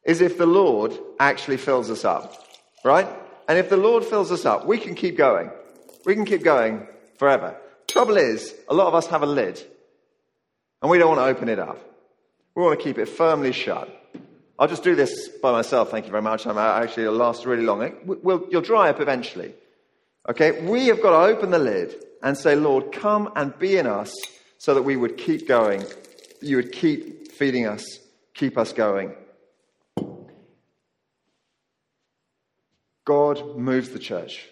is 0.05 0.21
if 0.21 0.39
the 0.39 0.47
Lord 0.47 0.97
actually 1.19 1.57
fills 1.57 1.91
us 1.91 2.05
up, 2.05 2.33
right? 2.85 3.09
And 3.49 3.59
if 3.59 3.69
the 3.69 3.77
Lord 3.77 4.05
fills 4.05 4.31
us 4.31 4.45
up, 4.45 4.67
we 4.67 4.79
can 4.79 4.95
keep 4.95 5.17
going. 5.17 5.51
We 6.05 6.15
can 6.15 6.25
keep 6.25 6.45
going 6.45 6.87
forever. 7.19 7.57
Trouble 7.89 8.17
is, 8.17 8.55
a 8.69 8.75
lot 8.75 8.87
of 8.87 8.95
us 8.95 9.09
have 9.09 9.23
a 9.23 9.27
lid, 9.27 9.61
and 10.81 10.91
we 10.91 10.99
don't 10.99 11.09
want 11.09 11.21
to 11.21 11.25
open 11.25 11.49
it 11.49 11.59
up. 11.59 11.79
We 12.55 12.63
want 12.63 12.79
to 12.79 12.85
keep 12.85 12.99
it 12.99 13.07
firmly 13.07 13.53
shut. 13.53 13.89
I'll 14.59 14.69
just 14.69 14.83
do 14.83 14.97
this 14.97 15.29
by 15.29 15.53
myself, 15.53 15.91
thank 15.91 16.07
you 16.07 16.11
very 16.11 16.23
much. 16.23 16.47
I'm 16.47 16.59
uh, 16.59 16.61
actually, 16.61 17.05
it'll 17.05 17.15
last 17.15 17.47
really 17.47 17.63
long. 17.63 17.93
We'll, 18.05 18.47
you'll 18.51 18.63
dry 18.63 18.91
up 18.91 19.01
eventually. 19.01 19.55
Okay, 20.29 20.63
we 20.63 20.89
have 20.89 21.01
got 21.01 21.11
to 21.11 21.33
open 21.33 21.51
the 21.51 21.59
lid 21.59 21.95
and 22.23 22.37
say, 22.37 22.57
Lord, 22.57 22.93
come 22.93 23.33
and 23.37 23.57
be 23.59 23.77
in 23.77 23.87
us 23.87 24.13
so 24.59 24.75
that 24.75 24.83
we 24.83 24.97
would 24.97 25.17
keep 25.17 25.47
going. 25.47 25.85
You 26.43 26.57
would 26.57 26.73
keep 26.73 27.31
feeding 27.31 27.67
us, 27.67 27.85
keep 28.35 28.59
us 28.59 28.73
going. 28.73 29.15
God 33.05 33.57
moves 33.57 33.91
the 33.91 33.99
church. 33.99 34.45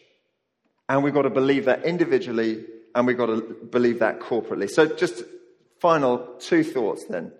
And 0.88 1.02
we've 1.02 1.12
got 1.12 1.22
to 1.22 1.30
believe 1.30 1.64
that 1.64 1.84
individually 1.84 2.64
and 2.94 3.06
we've 3.06 3.18
got 3.18 3.26
to 3.26 3.42
believe 3.70 3.98
that 3.98 4.20
corporately. 4.20 4.70
So, 4.70 4.86
just 4.86 5.24
final 5.80 6.36
two 6.38 6.64
thoughts 6.64 7.04
then. 7.04 7.32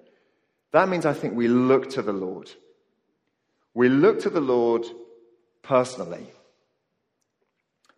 That 0.72 0.88
means 0.88 1.07
I 1.07 1.12
think 1.12 1.35
we 1.35 1.48
look 1.48 1.90
to 1.90 2.02
the 2.02 2.12
Lord. 2.12 2.50
We 3.74 3.88
look 3.88 4.20
to 4.20 4.31
the 4.31 4.40
Lord 4.40 4.87
personally. 5.62 6.26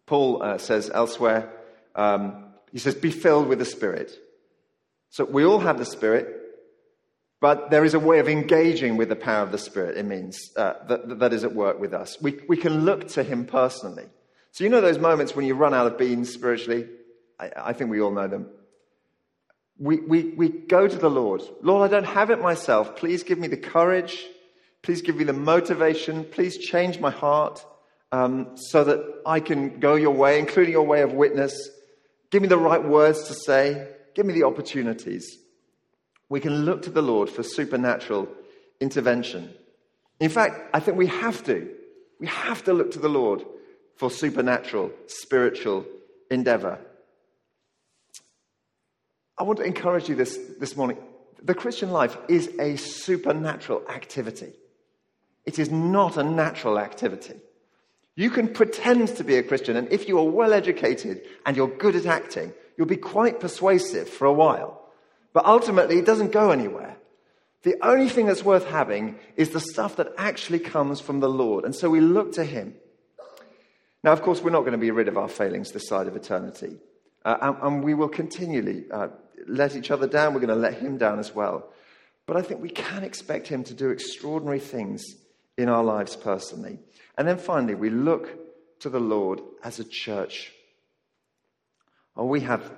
Paul 0.07 0.43
uh, 0.43 0.59
says 0.59 0.91
elsewhere, 0.93 1.53
um, 1.95 2.47
he 2.73 2.79
says, 2.79 2.95
be 2.95 3.11
filled 3.11 3.49
with 3.49 3.59
the 3.59 3.65
Spirit. 3.65 4.17
So 5.11 5.25
we 5.25 5.45
all 5.45 5.61
have 5.61 5.79
the 5.79 5.85
Spirit, 5.85 6.35
but 7.41 7.71
there 7.71 7.85
is 7.85 7.95
a 7.95 7.99
way 7.99 8.19
of 8.19 8.29
engaging 8.29 8.97
with 8.97 9.09
the 9.09 9.17
power 9.17 9.43
of 9.43 9.53
the 9.53 9.59
Spirit, 9.59 9.97
it 9.97 10.05
means, 10.05 10.51
uh, 10.57 10.75
that, 10.89 11.19
that 11.21 11.33
is 11.33 11.45
at 11.45 11.55
work 11.55 11.79
with 11.79 11.95
us. 11.95 12.21
We, 12.21 12.41
we 12.49 12.57
can 12.57 12.85
look 12.85 13.09
to 13.09 13.23
Him 13.23 13.45
personally. 13.45 14.07
So, 14.53 14.65
you 14.65 14.71
know 14.71 14.81
those 14.81 14.99
moments 14.99 15.37
when 15.37 15.47
you 15.47 15.55
run 15.55 15.75
out 15.75 15.87
of 15.87 15.99
beans 15.99 16.33
spiritually? 16.33 16.89
I, 17.39 17.51
I 17.57 17.73
think 17.73 17.91
we 17.91 18.01
all 18.01 18.11
know 18.11 18.29
them 18.29 18.49
we, 19.79 20.01
we, 20.01 20.23
we 20.37 20.49
go 20.49 20.89
to 20.89 20.97
the 20.97 21.11
Lord. 21.11 21.43
Lord, 21.63 21.89
I 21.89 21.95
don't 21.95 22.13
have 22.13 22.31
it 22.31 22.41
myself. 22.41 22.97
Please 22.97 23.23
give 23.23 23.39
me 23.39 23.47
the 23.49 23.57
courage. 23.57 24.27
Please 24.83 25.03
give 25.03 25.17
me 25.17 25.25
the 25.25 25.33
motivation. 25.33 26.25
Please 26.25 26.59
change 26.59 26.99
my 26.99 27.11
heart 27.11 27.65
um, 28.11 28.57
so 28.57 28.85
that 28.85 29.23
I 29.25 29.41
can 29.41 29.79
go 29.81 29.95
your 29.95 30.15
way, 30.15 30.39
including 30.39 30.73
your 30.73 30.87
way 30.87 31.03
of 31.03 31.13
witness. 31.13 31.71
Give 32.31 32.43
me 32.43 32.49
the 32.49 32.59
right 32.59 32.83
words 32.83 33.25
to 33.29 33.35
say. 33.35 33.89
Give 34.15 34.27
me 34.27 34.35
the 34.35 34.45
opportunities. 34.45 35.39
We 36.29 36.41
can 36.41 36.65
look 36.65 36.83
to 36.83 36.91
the 36.91 37.03
Lord 37.03 37.31
for 37.31 37.43
supernatural 37.43 38.29
intervention. 38.81 39.55
In 40.21 40.29
fact, 40.29 40.71
I 40.75 40.81
think 40.81 40.97
we 40.99 41.07
have 41.07 41.45
to. 41.45 41.71
We 42.21 42.27
have 42.27 42.65
to 42.65 42.73
look 42.73 42.91
to 42.93 42.99
the 42.99 43.09
Lord 43.09 43.45
for 43.97 44.11
supernatural, 44.11 44.91
spiritual 45.07 45.87
endeavor. 46.31 46.81
I 49.39 49.45
want 49.45 49.59
to 49.59 49.65
encourage 49.65 50.09
you 50.09 50.15
this, 50.15 50.39
this 50.59 50.77
morning. 50.77 50.99
The 51.43 51.55
Christian 51.55 51.91
life 51.91 52.17
is 52.29 52.49
a 52.59 52.77
supernatural 52.77 53.83
activity. 53.89 54.53
It 55.47 55.59
is 55.59 55.71
not 55.71 56.17
a 56.17 56.25
natural 56.25 56.79
activity. 56.79 57.35
You 58.17 58.31
can 58.31 58.49
pretend 58.49 59.09
to 59.17 59.25
be 59.25 59.37
a 59.37 59.45
Christian, 59.45 59.77
and 59.77 59.93
if 59.93 60.09
you 60.09 60.19
are 60.19 60.25
well 60.25 60.53
educated 60.53 61.23
and 61.47 61.57
you're 61.57 61.69
good 61.69 61.95
at 61.95 62.07
acting, 62.07 62.53
you'll 62.77 62.89
be 62.89 62.97
quite 62.97 63.39
persuasive 63.39 64.09
for 64.09 64.25
a 64.25 64.33
while. 64.33 64.83
But 65.33 65.47
ultimately, 65.47 65.99
it 65.99 66.07
doesn't 66.07 66.33
go 66.33 66.51
anywhere. 66.51 66.97
The 67.63 67.77
only 67.81 68.09
thing 68.09 68.27
that's 68.27 68.45
worth 68.45 68.67
having 68.67 69.19
is 69.37 69.51
the 69.51 69.61
stuff 69.61 69.97
that 69.97 70.13
actually 70.19 70.59
comes 70.59 71.01
from 71.01 71.21
the 71.21 71.29
Lord. 71.29 71.65
And 71.65 71.75
so 71.75 71.89
we 71.91 72.01
look 72.01 72.33
to 72.33 72.45
Him. 72.45 72.75
Now, 74.03 74.13
of 74.13 74.23
course, 74.23 74.41
we're 74.41 74.51
not 74.51 74.61
going 74.61 74.73
to 74.73 74.79
be 74.79 74.91
rid 74.91 75.09
of 75.09 75.17
our 75.17 75.29
failings 75.29 75.71
this 75.71 75.89
side 75.89 76.07
of 76.09 76.17
eternity. 76.17 76.77
Uh, 77.25 77.37
and, 77.41 77.57
and, 77.63 77.85
we 77.85 77.95
will 77.95 78.09
continually 78.09 78.85
uh, 78.91 79.09
let 79.49 79.77
each 79.77 79.91
other 79.91 80.07
down. 80.07 80.35
We're 80.35 80.41
going 80.41 80.49
to 80.49 80.55
let 80.55 80.75
him 80.75 80.99
down 80.99 81.19
as 81.19 81.35
well. 81.35 81.71
But 82.27 82.37
I 82.37 82.43
think 82.43 82.61
we 82.61 82.69
can 82.69 83.05
expect 83.05 83.49
him 83.49 83.65
to 83.65 83.75
do 83.75 83.91
extraordinary 83.91 84.61
things 84.61 85.03
in 85.57 85.69
our 85.69 85.83
lives 85.83 86.15
personally. 86.15 86.79
And 87.17 87.27
then 87.27 87.39
finally, 87.39 87.75
we 87.75 87.91
look 87.91 88.29
to 88.81 88.91
the 88.91 89.01
Lord 89.01 89.41
as 89.65 89.79
a 89.79 89.85
church. 89.85 90.53
Oh, 92.17 92.27
we 92.27 92.41
have 92.41 92.71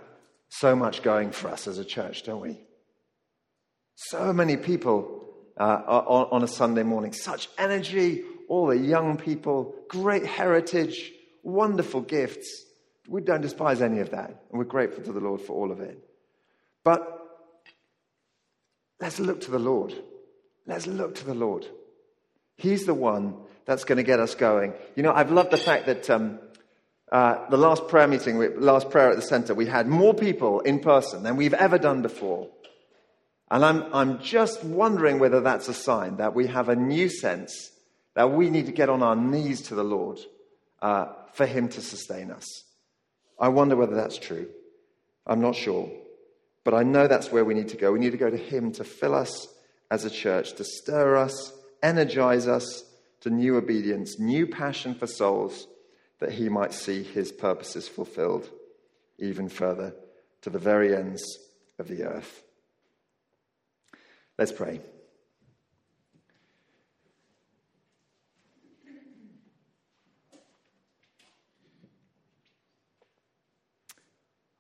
so 0.48 0.74
much 0.74 1.02
going 1.02 1.30
for 1.30 1.48
us 1.48 1.66
as 1.66 1.78
a 1.78 1.84
church, 1.84 2.22
don't 2.22 2.40
we? 2.40 2.60
So 3.94 4.32
many 4.32 4.56
people 4.56 5.20
uh, 5.58 5.82
on, 5.86 6.28
on 6.30 6.42
a 6.42 6.48
Sunday 6.48 6.82
morning, 6.82 7.12
such 7.12 7.48
energy, 7.58 8.22
all 8.48 8.66
the 8.66 8.78
young 8.78 9.16
people, 9.16 9.74
great 9.88 10.24
heritage, 10.24 11.12
wonderful 11.42 12.00
gifts. 12.00 12.64
We 13.08 13.20
don't 13.20 13.42
despise 13.42 13.82
any 13.82 14.00
of 14.00 14.10
that, 14.10 14.28
and 14.28 14.58
we're 14.58 14.64
grateful 14.64 15.04
to 15.04 15.12
the 15.12 15.20
Lord 15.20 15.40
for 15.40 15.52
all 15.52 15.70
of 15.70 15.80
it. 15.80 15.98
But 16.84 17.06
let's 19.00 19.20
look 19.20 19.42
to 19.42 19.50
the 19.50 19.58
Lord. 19.58 19.94
Let's 20.66 20.86
look 20.86 21.16
to 21.16 21.24
the 21.24 21.34
Lord. 21.34 21.66
He's 22.56 22.86
the 22.86 22.94
one 22.94 23.36
that's 23.64 23.84
going 23.84 23.96
to 23.96 24.02
get 24.02 24.20
us 24.20 24.34
going. 24.34 24.74
You 24.96 25.02
know, 25.02 25.12
I've 25.12 25.30
loved 25.30 25.50
the 25.50 25.56
fact 25.56 25.86
that 25.86 26.08
um, 26.10 26.38
uh, 27.10 27.48
the 27.48 27.56
last 27.56 27.88
prayer 27.88 28.06
meeting, 28.06 28.60
last 28.60 28.90
prayer 28.90 29.10
at 29.10 29.16
the 29.16 29.22
center, 29.22 29.54
we 29.54 29.66
had 29.66 29.86
more 29.86 30.14
people 30.14 30.60
in 30.60 30.80
person 30.80 31.22
than 31.22 31.36
we've 31.36 31.54
ever 31.54 31.78
done 31.78 32.02
before. 32.02 32.48
And 33.50 33.64
I'm, 33.64 33.92
I'm 33.92 34.22
just 34.22 34.62
wondering 34.62 35.18
whether 35.18 35.40
that's 35.40 35.68
a 35.68 35.74
sign 35.74 36.18
that 36.18 36.34
we 36.34 36.46
have 36.46 36.68
a 36.68 36.76
new 36.76 37.08
sense 37.08 37.70
that 38.14 38.30
we 38.30 38.50
need 38.50 38.66
to 38.66 38.72
get 38.72 38.88
on 38.88 39.02
our 39.02 39.16
knees 39.16 39.62
to 39.62 39.74
the 39.74 39.84
Lord 39.84 40.18
uh, 40.82 41.06
for 41.32 41.46
Him 41.46 41.68
to 41.70 41.80
sustain 41.80 42.30
us. 42.30 42.46
I 43.38 43.48
wonder 43.48 43.74
whether 43.74 43.96
that's 43.96 44.18
true. 44.18 44.48
I'm 45.26 45.40
not 45.40 45.56
sure. 45.56 45.90
But 46.64 46.74
I 46.74 46.82
know 46.82 47.06
that's 47.06 47.32
where 47.32 47.44
we 47.44 47.54
need 47.54 47.68
to 47.68 47.76
go. 47.76 47.92
We 47.92 47.98
need 47.98 48.12
to 48.12 48.18
go 48.18 48.30
to 48.30 48.36
Him 48.36 48.72
to 48.72 48.84
fill 48.84 49.14
us 49.14 49.48
as 49.90 50.04
a 50.04 50.10
church, 50.10 50.54
to 50.54 50.64
stir 50.64 51.16
us, 51.16 51.52
energize 51.82 52.46
us 52.46 52.84
to 53.20 53.30
new 53.30 53.56
obedience, 53.56 54.18
new 54.18 54.46
passion 54.46 54.94
for 54.94 55.06
souls, 55.06 55.66
that 56.18 56.32
He 56.32 56.48
might 56.48 56.72
see 56.72 57.02
His 57.02 57.32
purposes 57.32 57.88
fulfilled 57.88 58.48
even 59.18 59.48
further 59.48 59.94
to 60.42 60.50
the 60.50 60.58
very 60.58 60.94
ends 60.94 61.22
of 61.78 61.88
the 61.88 62.04
earth. 62.04 62.42
Let's 64.38 64.52
pray. 64.52 64.80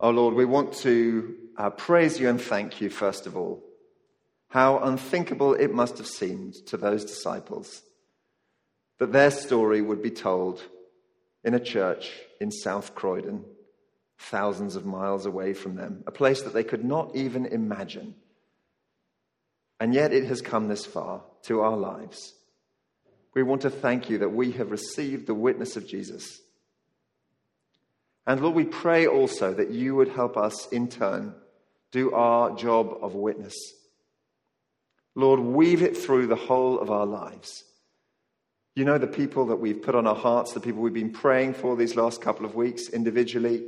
Oh 0.02 0.10
Lord, 0.10 0.34
we 0.34 0.46
want 0.46 0.72
to 0.78 1.36
uh, 1.60 1.68
praise 1.68 2.18
you 2.18 2.26
and 2.26 2.40
thank 2.40 2.80
you, 2.80 2.88
first 2.88 3.26
of 3.26 3.36
all. 3.36 3.62
How 4.48 4.78
unthinkable 4.78 5.52
it 5.52 5.74
must 5.74 5.98
have 5.98 6.06
seemed 6.06 6.54
to 6.68 6.78
those 6.78 7.04
disciples 7.04 7.82
that 8.96 9.12
their 9.12 9.30
story 9.30 9.82
would 9.82 10.02
be 10.02 10.10
told 10.10 10.62
in 11.44 11.52
a 11.52 11.60
church 11.60 12.12
in 12.40 12.50
South 12.50 12.94
Croydon 12.94 13.44
thousands 14.18 14.74
of 14.74 14.86
miles 14.86 15.26
away 15.26 15.52
from 15.52 15.74
them, 15.74 16.02
a 16.06 16.10
place 16.10 16.40
that 16.42 16.54
they 16.54 16.64
could 16.64 16.82
not 16.82 17.14
even 17.14 17.44
imagine. 17.44 18.14
And 19.78 19.92
yet 19.92 20.14
it 20.14 20.24
has 20.24 20.40
come 20.40 20.68
this 20.68 20.86
far 20.86 21.20
to 21.42 21.60
our 21.60 21.76
lives. 21.76 22.32
We 23.34 23.42
want 23.42 23.60
to 23.62 23.70
thank 23.70 24.08
you 24.08 24.16
that 24.18 24.30
we 24.30 24.52
have 24.52 24.70
received 24.70 25.26
the 25.26 25.34
witness 25.34 25.76
of 25.76 25.86
Jesus. 25.86 26.40
And 28.26 28.40
Lord, 28.40 28.54
we 28.54 28.64
pray 28.64 29.06
also 29.06 29.52
that 29.52 29.70
you 29.70 29.94
would 29.96 30.08
help 30.08 30.38
us 30.38 30.66
in 30.68 30.88
turn 30.88 31.34
do 31.92 32.12
our 32.12 32.54
job 32.56 32.98
of 33.02 33.14
witness. 33.14 33.56
Lord, 35.14 35.40
weave 35.40 35.82
it 35.82 35.96
through 35.96 36.28
the 36.28 36.36
whole 36.36 36.78
of 36.78 36.90
our 36.90 37.06
lives. 37.06 37.64
You 38.76 38.84
know 38.84 38.98
the 38.98 39.06
people 39.06 39.46
that 39.46 39.56
we've 39.56 39.82
put 39.82 39.94
on 39.94 40.06
our 40.06 40.14
hearts, 40.14 40.52
the 40.52 40.60
people 40.60 40.80
we've 40.80 40.92
been 40.92 41.12
praying 41.12 41.54
for 41.54 41.76
these 41.76 41.96
last 41.96 42.22
couple 42.22 42.46
of 42.46 42.54
weeks 42.54 42.88
individually. 42.88 43.64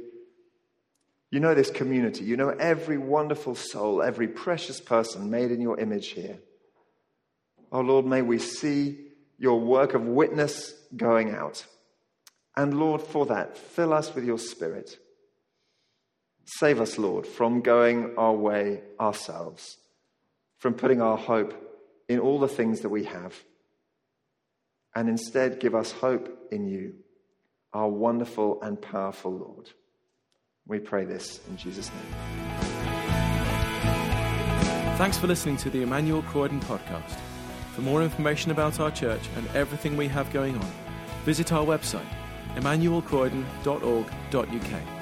You 1.31 1.41
know 1.41 1.55
this 1.55 1.71
community. 1.71 2.25
You 2.25 2.37
know 2.37 2.51
every 2.51 2.99
wonderful 2.99 3.55
soul, 3.55 4.03
every 4.03 4.29
precious 4.29 4.81
person 4.81 5.31
made 5.31 5.51
in 5.51 5.61
your 5.61 5.81
image 5.81 6.09
here. 6.09 6.39
Oh 7.73 7.81
Lord, 7.81 8.07
may 8.07 8.23
we 8.23 8.39
see 8.39 9.07
your 9.39 9.59
work 9.59 9.95
of 9.95 10.03
witness 10.03 10.75
going 10.97 11.35
out. 11.35 11.67
And 12.57 12.79
Lord, 12.79 13.01
for 13.01 13.27
that, 13.27 13.57
fill 13.57 13.93
us 13.93 14.15
with 14.15 14.25
your 14.25 14.39
spirit. 14.39 14.99
Save 16.45 16.81
us, 16.81 16.99
Lord, 16.99 17.27
from 17.27 17.61
going 17.61 18.15
our 18.17 18.35
way 18.35 18.81
ourselves, 18.99 19.79
from 20.59 20.75
putting 20.75 21.01
our 21.01 21.17
hope 21.17 21.55
in 22.09 22.19
all 22.19 22.39
the 22.39 22.49
things 22.49 22.81
that 22.81 22.89
we 22.89 23.05
have, 23.05 23.35
and 24.95 25.09
instead 25.09 25.61
give 25.61 25.75
us 25.75 25.93
hope 25.93 26.49
in 26.51 26.67
you, 26.67 26.95
our 27.73 27.89
wonderful 27.89 28.61
and 28.63 28.81
powerful 28.81 29.33
Lord. 29.33 29.71
We 30.67 30.79
pray 30.79 31.05
this 31.05 31.41
in 31.49 31.57
Jesus' 31.57 31.91
name. 31.91 32.59
Thanks 34.99 35.19
for 35.19 35.27
listening 35.27 35.57
to 35.59 35.71
the 35.71 35.83
Emmanuel 35.83 36.23
Croydon 36.23 36.61
podcast. 36.61 37.19
For 37.75 37.81
more 37.81 38.03
information 38.03 38.51
about 38.51 38.79
our 38.79 38.91
church 38.91 39.23
and 39.37 39.49
everything 39.49 39.97
we 39.97 40.07
have 40.09 40.33
going 40.33 40.57
on, 40.57 40.73
visit 41.25 41.53
our 41.53 41.65
website, 41.65 42.07
emmanuelcroydon.org.uk. 42.57 45.02